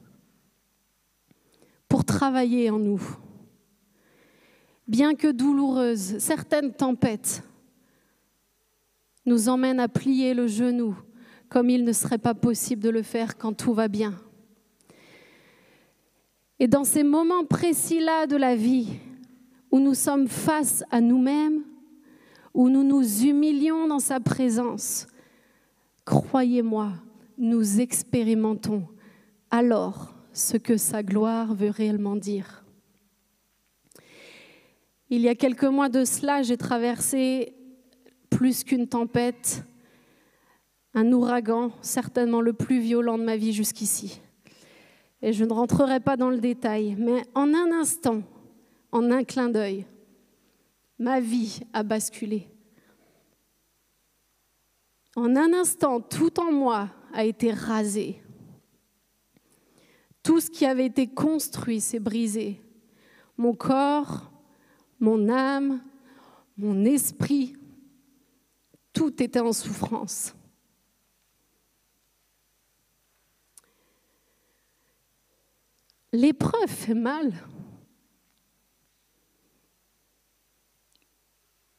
pour 1.90 2.04
travailler 2.04 2.70
en 2.70 2.78
nous. 2.78 3.02
Bien 4.86 5.14
que 5.14 5.30
douloureuses, 5.30 6.18
certaines 6.18 6.72
tempêtes 6.72 7.42
nous 9.26 9.48
emmènent 9.48 9.80
à 9.80 9.88
plier 9.88 10.32
le 10.32 10.46
genou 10.46 10.96
comme 11.48 11.68
il 11.68 11.84
ne 11.84 11.92
serait 11.92 12.18
pas 12.18 12.32
possible 12.32 12.80
de 12.80 12.90
le 12.90 13.02
faire 13.02 13.36
quand 13.36 13.52
tout 13.52 13.74
va 13.74 13.88
bien. 13.88 14.14
Et 16.60 16.68
dans 16.68 16.84
ces 16.84 17.02
moments 17.02 17.44
précis-là 17.44 18.28
de 18.28 18.36
la 18.36 18.54
vie, 18.54 18.88
où 19.72 19.80
nous 19.80 19.94
sommes 19.94 20.28
face 20.28 20.84
à 20.92 21.00
nous-mêmes, 21.00 21.64
où 22.54 22.68
nous 22.68 22.84
nous 22.84 23.24
humilions 23.24 23.88
dans 23.88 23.98
sa 23.98 24.20
présence, 24.20 25.08
croyez-moi, 26.04 26.92
nous 27.36 27.80
expérimentons 27.80 28.84
alors 29.50 30.19
ce 30.40 30.56
que 30.56 30.76
sa 30.76 31.02
gloire 31.02 31.54
veut 31.54 31.70
réellement 31.70 32.16
dire. 32.16 32.64
Il 35.10 35.20
y 35.20 35.28
a 35.28 35.34
quelques 35.34 35.64
mois 35.64 35.88
de 35.88 36.04
cela, 36.04 36.42
j'ai 36.42 36.56
traversé 36.56 37.54
plus 38.30 38.64
qu'une 38.64 38.86
tempête, 38.86 39.64
un 40.94 41.12
ouragan, 41.12 41.72
certainement 41.82 42.40
le 42.40 42.52
plus 42.52 42.80
violent 42.80 43.18
de 43.18 43.24
ma 43.24 43.36
vie 43.36 43.52
jusqu'ici. 43.52 44.20
Et 45.22 45.32
je 45.32 45.44
ne 45.44 45.52
rentrerai 45.52 46.00
pas 46.00 46.16
dans 46.16 46.30
le 46.30 46.38
détail, 46.38 46.96
mais 46.98 47.22
en 47.34 47.52
un 47.52 47.70
instant, 47.72 48.22
en 48.92 49.10
un 49.10 49.24
clin 49.24 49.50
d'œil, 49.50 49.84
ma 50.98 51.20
vie 51.20 51.60
a 51.72 51.82
basculé. 51.82 52.48
En 55.16 55.36
un 55.36 55.52
instant, 55.52 56.00
tout 56.00 56.40
en 56.40 56.52
moi 56.52 56.88
a 57.12 57.24
été 57.24 57.52
rasé. 57.52 58.22
Tout 60.22 60.40
ce 60.40 60.50
qui 60.50 60.66
avait 60.66 60.86
été 60.86 61.08
construit 61.08 61.80
s'est 61.80 61.98
brisé. 61.98 62.60
Mon 63.36 63.54
corps, 63.54 64.30
mon 64.98 65.28
âme, 65.28 65.82
mon 66.56 66.84
esprit, 66.84 67.56
tout 68.92 69.22
était 69.22 69.40
en 69.40 69.52
souffrance. 69.52 70.34
L'épreuve 76.12 76.68
fait 76.68 76.94
mal. 76.94 77.32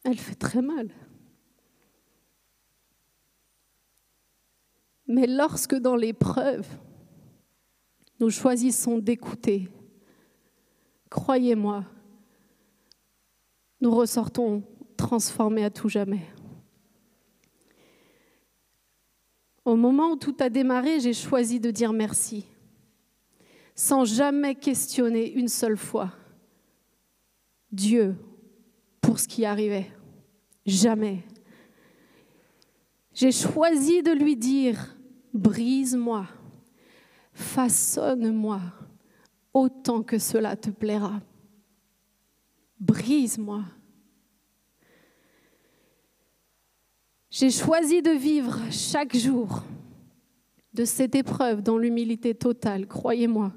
elle 0.04 0.17
fait 0.17 0.36
très 0.36 0.62
mal. 0.62 0.89
Mais 5.08 5.27
lorsque 5.27 5.75
dans 5.75 5.95
l'épreuve, 5.95 6.67
nous 8.21 8.29
choisissons 8.29 8.99
d'écouter, 8.99 9.67
croyez-moi, 11.10 11.84
nous 13.81 13.89
ressortons 13.89 14.63
transformés 14.95 15.65
à 15.65 15.71
tout 15.71 15.89
jamais. 15.89 16.21
Au 19.65 19.75
moment 19.75 20.12
où 20.12 20.15
tout 20.17 20.36
a 20.39 20.49
démarré, 20.49 20.99
j'ai 20.99 21.13
choisi 21.13 21.60
de 21.60 21.71
dire 21.71 21.93
merci, 21.93 22.45
sans 23.73 24.05
jamais 24.05 24.53
questionner 24.53 25.34
une 25.34 25.47
seule 25.47 25.77
fois. 25.77 26.12
Dieu, 27.71 28.15
pour 29.01 29.17
ce 29.17 29.27
qui 29.27 29.45
arrivait. 29.45 29.91
Jamais. 30.65 31.23
J'ai 33.15 33.31
choisi 33.31 34.03
de 34.03 34.12
lui 34.12 34.36
dire, 34.36 34.95
brise-moi, 35.34 36.27
façonne-moi 37.41 38.62
autant 39.54 40.04
que 40.04 40.17
cela 40.17 40.56
te 40.56 40.69
plaira. 40.69 41.19
Brise-moi. 42.80 43.63
J'ai 47.30 47.49
choisi 47.49 48.01
de 48.01 48.12
vivre 48.12 48.60
chaque 48.71 49.15
jour 49.15 49.63
de 50.73 50.86
cette 50.86 51.15
épreuve 51.15 51.62
dans 51.62 51.77
l'humilité 51.77 52.34
totale, 52.34 52.88
croyez-moi, 52.88 53.51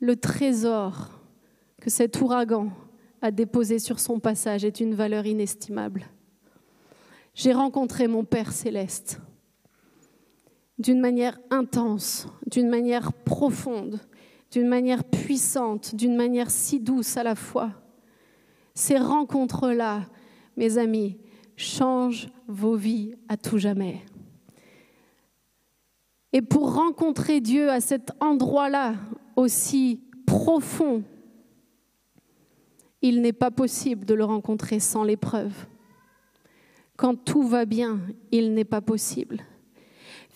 le 0.00 0.16
trésor 0.16 1.10
que 1.80 1.90
cet 1.90 2.20
ouragan 2.20 2.70
a 3.22 3.30
déposé 3.30 3.78
sur 3.78 3.98
son 3.98 4.20
passage 4.20 4.64
est 4.64 4.80
une 4.80 4.94
valeur 4.94 5.26
inestimable. 5.26 6.06
J'ai 7.34 7.52
rencontré 7.52 8.08
mon 8.08 8.24
Père 8.24 8.52
céleste 8.52 9.20
d'une 10.78 11.00
manière 11.00 11.38
intense, 11.50 12.28
d'une 12.46 12.68
manière 12.68 13.12
profonde, 13.12 14.00
d'une 14.50 14.68
manière 14.68 15.04
puissante, 15.04 15.94
d'une 15.94 16.16
manière 16.16 16.50
si 16.50 16.80
douce 16.80 17.16
à 17.16 17.22
la 17.22 17.34
fois. 17.34 17.72
Ces 18.74 18.98
rencontres-là, 18.98 20.06
mes 20.56 20.78
amis, 20.78 21.18
changent 21.56 22.28
vos 22.46 22.76
vies 22.76 23.14
à 23.28 23.36
tout 23.36 23.58
jamais. 23.58 24.00
Et 26.32 26.42
pour 26.42 26.74
rencontrer 26.74 27.40
Dieu 27.40 27.70
à 27.70 27.80
cet 27.80 28.12
endroit-là 28.20 28.94
aussi 29.34 30.00
profond, 30.26 31.02
il 33.02 33.20
n'est 33.20 33.32
pas 33.32 33.50
possible 33.50 34.04
de 34.04 34.14
le 34.14 34.24
rencontrer 34.24 34.78
sans 34.78 35.04
l'épreuve. 35.04 35.52
Quand 36.96 37.14
tout 37.14 37.42
va 37.42 37.64
bien, 37.64 38.00
il 38.32 38.54
n'est 38.54 38.64
pas 38.64 38.80
possible. 38.80 39.38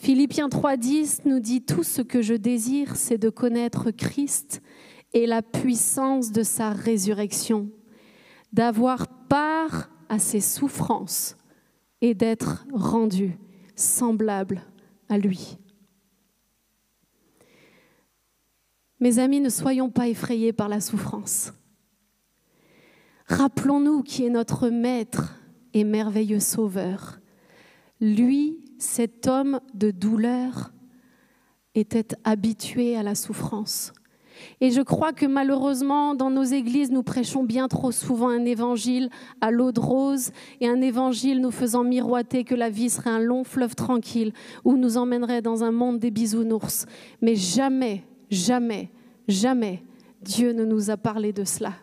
Philippiens 0.02 0.48
3.10 0.48 1.20
nous 1.26 1.38
dit 1.38 1.62
Tout 1.62 1.84
ce 1.84 2.02
que 2.02 2.22
je 2.22 2.34
désire, 2.34 2.96
c'est 2.96 3.18
de 3.18 3.28
connaître 3.28 3.92
Christ 3.92 4.60
et 5.12 5.26
la 5.26 5.42
puissance 5.42 6.32
de 6.32 6.42
sa 6.42 6.70
résurrection, 6.70 7.70
d'avoir 8.52 9.06
part 9.28 9.90
à 10.08 10.18
ses 10.18 10.40
souffrances 10.40 11.36
et 12.00 12.14
d'être 12.14 12.66
rendu 12.72 13.38
semblable 13.76 14.62
à 15.08 15.18
lui. 15.18 15.56
Mes 18.98 19.20
amis, 19.20 19.38
ne 19.38 19.50
soyons 19.50 19.88
pas 19.88 20.08
effrayés 20.08 20.52
par 20.52 20.68
la 20.68 20.80
souffrance. 20.80 21.52
Rappelons-nous 23.28 24.02
qui 24.02 24.26
est 24.26 24.30
notre 24.30 24.68
Maître 24.68 25.40
et 25.74 25.84
merveilleux 25.84 26.40
Sauveur. 26.40 27.20
Lui, 28.00 28.58
cet 28.82 29.26
homme 29.26 29.60
de 29.74 29.90
douleur, 29.90 30.72
était 31.74 32.08
habitué 32.24 32.96
à 32.96 33.02
la 33.02 33.14
souffrance. 33.14 33.94
Et 34.60 34.70
je 34.70 34.82
crois 34.82 35.12
que 35.12 35.24
malheureusement, 35.24 36.14
dans 36.14 36.30
nos 36.30 36.42
églises, 36.42 36.90
nous 36.90 37.02
prêchons 37.02 37.44
bien 37.44 37.68
trop 37.68 37.92
souvent 37.92 38.28
un 38.28 38.44
évangile 38.44 39.08
à 39.40 39.50
l'eau 39.50 39.72
de 39.72 39.80
rose 39.80 40.32
et 40.60 40.68
un 40.68 40.82
évangile 40.82 41.40
nous 41.40 41.50
faisant 41.50 41.84
miroiter 41.84 42.44
que 42.44 42.54
la 42.54 42.68
vie 42.68 42.90
serait 42.90 43.10
un 43.10 43.20
long 43.20 43.44
fleuve 43.44 43.74
tranquille 43.74 44.32
où 44.64 44.76
nous 44.76 44.98
emmènerait 44.98 45.40
dans 45.40 45.64
un 45.64 45.72
monde 45.72 45.98
des 45.98 46.10
bisounours. 46.10 46.84
Mais 47.22 47.36
jamais 47.36 48.04
Jamais, 48.32 48.88
jamais 49.28 49.82
Dieu 50.22 50.54
ne 50.54 50.64
nous 50.64 50.88
a 50.88 50.96
parlé 50.96 51.34
de 51.34 51.44
cela. 51.44 51.74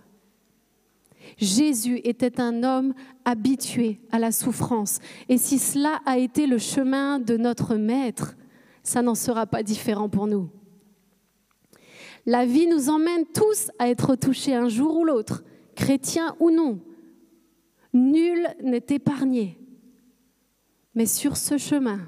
Jésus 1.39 2.01
était 2.03 2.41
un 2.41 2.63
homme 2.63 2.93
habitué 3.23 4.01
à 4.11 4.19
la 4.19 4.31
souffrance. 4.31 4.99
Et 5.29 5.37
si 5.37 5.57
cela 5.57 6.01
a 6.05 6.17
été 6.17 6.47
le 6.47 6.57
chemin 6.57 7.19
de 7.19 7.37
notre 7.37 7.75
Maître, 7.75 8.35
ça 8.83 9.01
n'en 9.01 9.15
sera 9.15 9.47
pas 9.47 9.63
différent 9.63 10.09
pour 10.09 10.27
nous. 10.27 10.49
La 12.25 12.45
vie 12.45 12.67
nous 12.67 12.89
emmène 12.89 13.25
tous 13.33 13.71
à 13.79 13.89
être 13.89 14.15
touchés 14.15 14.53
un 14.53 14.67
jour 14.67 14.97
ou 14.97 15.05
l'autre, 15.05 15.43
chrétiens 15.75 16.35
ou 16.39 16.51
non. 16.51 16.81
Nul 17.93 18.45
n'est 18.61 18.85
épargné. 18.89 19.57
Mais 20.93 21.05
sur 21.05 21.37
ce 21.37 21.57
chemin, 21.57 22.01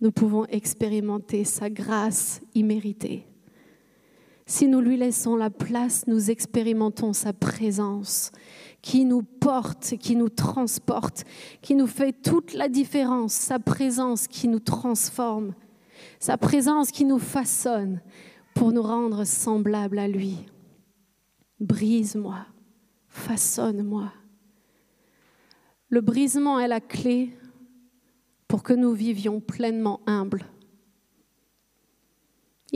nous 0.00 0.12
pouvons 0.12 0.44
expérimenter 0.46 1.44
sa 1.44 1.70
grâce 1.70 2.42
imméritée. 2.54 3.26
Si 4.46 4.68
nous 4.68 4.80
lui 4.80 4.96
laissons 4.96 5.36
la 5.36 5.48
place, 5.48 6.06
nous 6.06 6.30
expérimentons 6.30 7.12
sa 7.14 7.32
présence 7.32 8.30
qui 8.82 9.06
nous 9.06 9.22
porte, 9.22 9.94
qui 9.98 10.16
nous 10.16 10.28
transporte, 10.28 11.24
qui 11.62 11.74
nous 11.74 11.86
fait 11.86 12.12
toute 12.12 12.52
la 12.52 12.68
différence, 12.68 13.32
sa 13.32 13.58
présence 13.58 14.28
qui 14.28 14.46
nous 14.46 14.60
transforme, 14.60 15.54
sa 16.18 16.36
présence 16.36 16.90
qui 16.90 17.06
nous 17.06 17.18
façonne 17.18 18.02
pour 18.54 18.72
nous 18.72 18.82
rendre 18.82 19.24
semblables 19.24 19.98
à 19.98 20.08
lui. 20.08 20.36
Brise-moi, 21.60 22.46
façonne-moi. 23.08 24.12
Le 25.88 26.00
brisement 26.02 26.58
est 26.60 26.68
la 26.68 26.80
clé 26.80 27.30
pour 28.46 28.62
que 28.62 28.74
nous 28.74 28.92
vivions 28.92 29.40
pleinement 29.40 30.00
humbles. 30.06 30.44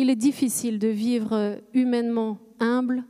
Il 0.00 0.10
est 0.10 0.16
difficile 0.16 0.78
de 0.78 0.86
vivre 0.86 1.60
humainement 1.74 2.38
humble 2.60 3.02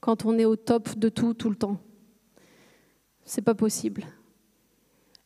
quand 0.00 0.26
on 0.26 0.38
est 0.38 0.44
au 0.44 0.56
top 0.56 0.98
de 0.98 1.08
tout 1.08 1.32
tout 1.32 1.48
le 1.48 1.56
temps. 1.56 1.78
C'est 3.24 3.40
pas 3.40 3.54
possible. 3.54 4.04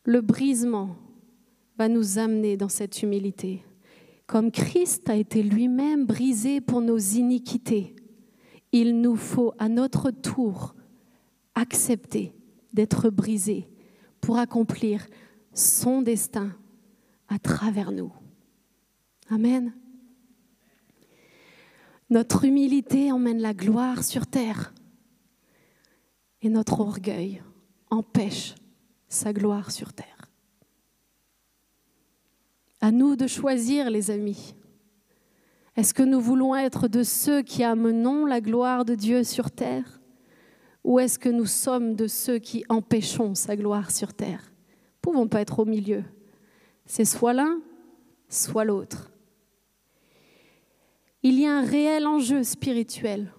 Le 0.05 0.21
brisement 0.21 0.95
va 1.77 1.89
nous 1.89 2.19
amener 2.19 2.55
dans 2.55 2.69
cette 2.69 3.03
humilité. 3.03 3.65
Comme 4.27 4.49
Christ 4.49 5.09
a 5.09 5.17
été 5.17 5.43
lui-même 5.43 6.05
brisé 6.05 6.61
pour 6.61 6.79
nos 6.79 6.97
iniquités, 6.97 7.93
il 8.71 9.01
nous 9.01 9.17
faut 9.17 9.53
à 9.59 9.67
notre 9.67 10.09
tour 10.09 10.73
accepter 11.53 12.33
d'être 12.71 13.09
brisé 13.09 13.67
pour 14.21 14.37
accomplir 14.37 15.05
son 15.51 16.01
destin 16.01 16.55
à 17.27 17.39
travers 17.39 17.91
nous. 17.91 18.13
Amen. 19.29 19.73
Notre 22.09 22.45
humilité 22.45 23.11
emmène 23.11 23.41
la 23.41 23.53
gloire 23.53 24.03
sur 24.03 24.27
terre 24.27 24.73
et 26.41 26.49
notre 26.49 26.79
orgueil 26.79 27.43
empêche 27.89 28.55
sa 29.09 29.33
gloire 29.33 29.71
sur 29.71 29.93
terre. 29.93 30.29
À 32.79 32.91
nous 32.91 33.15
de 33.15 33.27
choisir, 33.27 33.89
les 33.89 34.11
amis. 34.11 34.55
Est-ce 35.75 35.93
que 35.93 36.03
nous 36.03 36.21
voulons 36.21 36.55
être 36.55 36.87
de 36.87 37.03
ceux 37.03 37.41
qui 37.41 37.63
amenons 37.63 38.25
la 38.25 38.39
gloire 38.39 38.85
de 38.85 38.95
Dieu 38.95 39.23
sur 39.23 39.51
terre? 39.51 39.99
Ou 40.83 40.99
est-ce 40.99 41.19
que 41.19 41.29
nous 41.29 41.45
sommes 41.45 41.95
de 41.95 42.07
ceux 42.07 42.39
qui 42.39 42.63
empêchons 42.69 43.35
sa 43.35 43.57
gloire 43.57 43.91
sur 43.91 44.13
terre? 44.13 44.53
Pouvons 45.01 45.27
pas 45.27 45.41
être 45.41 45.59
au 45.59 45.65
milieu. 45.65 46.03
C'est 46.85 47.05
soit 47.05 47.33
l'un, 47.33 47.59
soit 48.29 48.63
l'autre. 48.63 49.11
Il 51.23 51.39
y 51.39 51.45
a 51.45 51.57
un 51.57 51.65
réel 51.65 52.05
enjeu 52.05 52.43
spirituel 52.43 53.31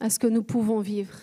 à 0.00 0.10
ce 0.10 0.18
que 0.18 0.26
nous 0.26 0.42
pouvons 0.42 0.80
vivre. 0.80 1.14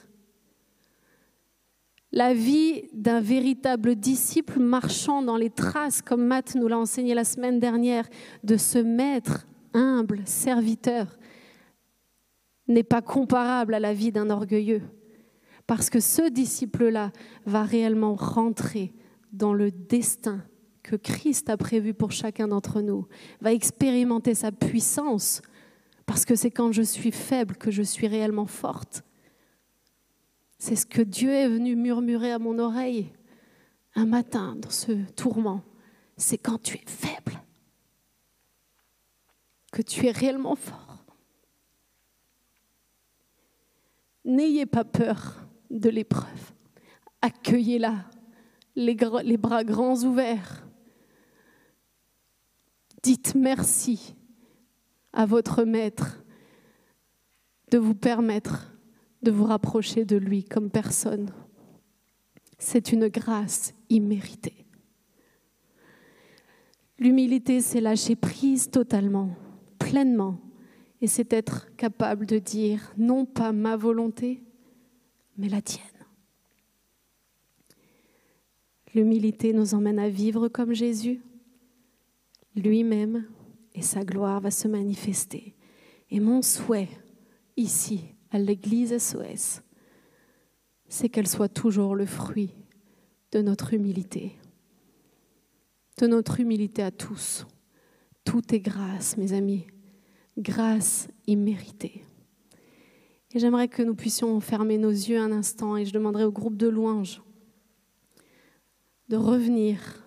La 2.11 2.33
vie 2.33 2.83
d'un 2.93 3.21
véritable 3.21 3.95
disciple 3.95 4.59
marchant 4.59 5.23
dans 5.23 5.37
les 5.37 5.49
traces, 5.49 6.03
comme 6.03 6.25
Matt 6.25 6.53
nous 6.53 6.67
l'a 6.67 6.77
enseigné 6.77 7.15
la 7.15 7.23
semaine 7.23 7.59
dernière, 7.59 8.07
de 8.43 8.55
ce 8.55 8.77
maître 8.77 9.47
humble, 9.73 10.21
serviteur, 10.25 11.17
n'est 12.67 12.83
pas 12.83 13.01
comparable 13.01 13.73
à 13.73 13.79
la 13.79 13.93
vie 13.93 14.11
d'un 14.11 14.29
orgueilleux. 14.29 14.83
Parce 15.65 15.89
que 15.89 15.99
ce 15.99 16.29
disciple-là 16.29 17.11
va 17.45 17.63
réellement 17.63 18.13
rentrer 18.13 18.93
dans 19.31 19.53
le 19.53 19.71
destin 19.71 20.43
que 20.83 20.95
Christ 20.95 21.49
a 21.49 21.57
prévu 21.57 21.93
pour 21.93 22.11
chacun 22.11 22.49
d'entre 22.49 22.81
nous, 22.81 23.07
va 23.41 23.53
expérimenter 23.53 24.35
sa 24.35 24.51
puissance, 24.51 25.41
parce 26.05 26.25
que 26.25 26.35
c'est 26.35 26.51
quand 26.51 26.71
je 26.71 26.81
suis 26.81 27.11
faible 27.11 27.55
que 27.55 27.71
je 27.71 27.83
suis 27.83 28.07
réellement 28.07 28.45
forte. 28.45 29.03
C'est 30.57 30.75
ce 30.75 30.85
que 30.85 31.01
Dieu 31.01 31.31
est 31.31 31.47
venu 31.47 31.75
murmurer 31.75 32.31
à 32.31 32.39
mon 32.39 32.59
oreille 32.59 33.11
un 33.95 34.05
matin 34.05 34.55
dans 34.57 34.69
ce 34.69 34.91
tourment. 35.11 35.61
C'est 36.17 36.37
quand 36.37 36.61
tu 36.61 36.77
es 36.77 36.85
faible 36.85 37.41
que 39.71 39.81
tu 39.81 40.05
es 40.05 40.11
réellement 40.11 40.55
fort. 40.55 41.05
N'ayez 44.23 44.65
pas 44.65 44.85
peur 44.85 45.47
de 45.69 45.89
l'épreuve. 45.89 46.53
Accueillez-la 47.21 48.05
les, 48.75 49.37
bras 49.37 49.63
grands 49.63 50.01
ouverts. 50.03 50.65
Dites 53.01 53.35
merci 53.35 54.15
à 55.13 55.25
votre 55.25 55.63
Maître 55.63 56.23
de 57.71 57.77
vous 57.77 57.95
permettre 57.95 58.73
de 59.21 59.31
vous 59.31 59.45
rapprocher 59.45 60.05
de 60.05 60.17
lui 60.17 60.43
comme 60.43 60.69
personne. 60.69 61.31
C'est 62.59 62.91
une 62.91 63.07
grâce 63.07 63.73
imméritée. 63.89 64.65
L'humilité, 66.99 67.61
c'est 67.61 67.81
lâcher 67.81 68.15
prise 68.15 68.69
totalement, 68.69 69.35
pleinement, 69.79 70.39
et 71.01 71.07
c'est 71.07 71.33
être 71.33 71.73
capable 71.75 72.25
de 72.25 72.37
dire 72.37 72.93
non 72.97 73.25
pas 73.25 73.51
ma 73.51 73.75
volonté, 73.75 74.41
mais 75.37 75.49
la 75.49 75.61
tienne. 75.61 75.83
L'humilité 78.93 79.53
nous 79.53 79.73
emmène 79.73 79.99
à 79.99 80.09
vivre 80.09 80.47
comme 80.47 80.73
Jésus. 80.73 81.21
lui-même 82.55 83.25
et 83.75 83.81
sa 83.81 84.03
gloire 84.03 84.41
va 84.41 84.51
se 84.51 84.67
manifester. 84.67 85.55
Et 86.09 86.19
mon 86.19 86.41
souhait 86.41 86.89
ici, 87.57 88.01
à 88.31 88.39
l'Église 88.39 88.97
SOS, 88.97 89.61
c'est 90.87 91.09
qu'elle 91.09 91.27
soit 91.27 91.49
toujours 91.49 91.95
le 91.95 92.05
fruit 92.05 92.51
de 93.31 93.41
notre 93.41 93.73
humilité, 93.73 94.37
de 95.99 96.07
notre 96.07 96.39
humilité 96.39 96.83
à 96.83 96.91
tous. 96.91 97.45
Tout 98.25 98.53
est 98.53 98.59
grâce, 98.59 99.17
mes 99.17 99.33
amis, 99.33 99.65
grâce 100.37 101.07
imméritée. 101.27 102.03
Et 103.33 103.39
j'aimerais 103.39 103.67
que 103.67 103.81
nous 103.81 103.95
puissions 103.95 104.39
fermer 104.39 104.77
nos 104.77 104.91
yeux 104.91 105.19
un 105.19 105.31
instant 105.31 105.75
et 105.77 105.85
je 105.85 105.93
demanderai 105.93 106.23
au 106.23 106.31
groupe 106.31 106.57
de 106.57 106.67
louanges 106.67 107.21
de 109.09 109.17
revenir 109.17 110.02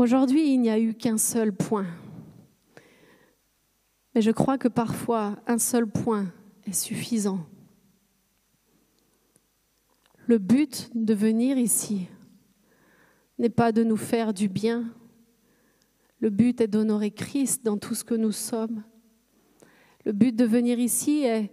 Aujourd'hui, 0.00 0.54
il 0.54 0.62
n'y 0.62 0.70
a 0.70 0.78
eu 0.78 0.94
qu'un 0.94 1.18
seul 1.18 1.52
point. 1.52 1.86
Mais 4.14 4.22
je 4.22 4.30
crois 4.30 4.56
que 4.56 4.66
parfois, 4.66 5.36
un 5.46 5.58
seul 5.58 5.86
point 5.86 6.32
est 6.64 6.72
suffisant. 6.72 7.40
Le 10.26 10.38
but 10.38 10.90
de 10.94 11.12
venir 11.12 11.58
ici 11.58 12.08
n'est 13.38 13.50
pas 13.50 13.72
de 13.72 13.84
nous 13.84 13.98
faire 13.98 14.32
du 14.32 14.48
bien. 14.48 14.90
Le 16.20 16.30
but 16.30 16.62
est 16.62 16.68
d'honorer 16.68 17.10
Christ 17.10 17.62
dans 17.62 17.76
tout 17.76 17.94
ce 17.94 18.02
que 18.02 18.14
nous 18.14 18.32
sommes. 18.32 18.82
Le 20.06 20.12
but 20.12 20.34
de 20.34 20.46
venir 20.46 20.78
ici 20.78 21.24
est 21.24 21.52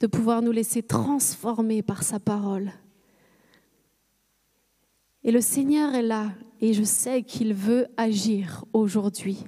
de 0.00 0.08
pouvoir 0.08 0.42
nous 0.42 0.50
laisser 0.50 0.82
transformer 0.82 1.82
par 1.82 2.02
sa 2.02 2.18
parole. 2.18 2.72
Et 5.28 5.30
le 5.30 5.42
Seigneur 5.42 5.94
est 5.94 6.00
là 6.02 6.32
et 6.58 6.72
je 6.72 6.84
sais 6.84 7.22
qu'il 7.22 7.52
veut 7.52 7.86
agir 7.98 8.64
aujourd'hui. 8.72 9.44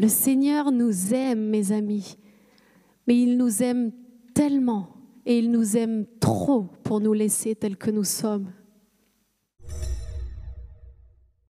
Le 0.00 0.08
Seigneur 0.08 0.72
nous 0.72 1.14
aime, 1.14 1.48
mes 1.48 1.70
amis, 1.70 2.18
mais 3.06 3.16
il 3.16 3.36
nous 3.36 3.62
aime 3.62 3.92
tellement 4.34 4.88
et 5.26 5.38
il 5.38 5.52
nous 5.52 5.76
aime 5.76 6.06
trop 6.18 6.66
pour 6.82 6.98
nous 6.98 7.12
laisser 7.12 7.54
tels 7.54 7.76
que 7.76 7.92
nous 7.92 8.02
sommes. 8.02 8.50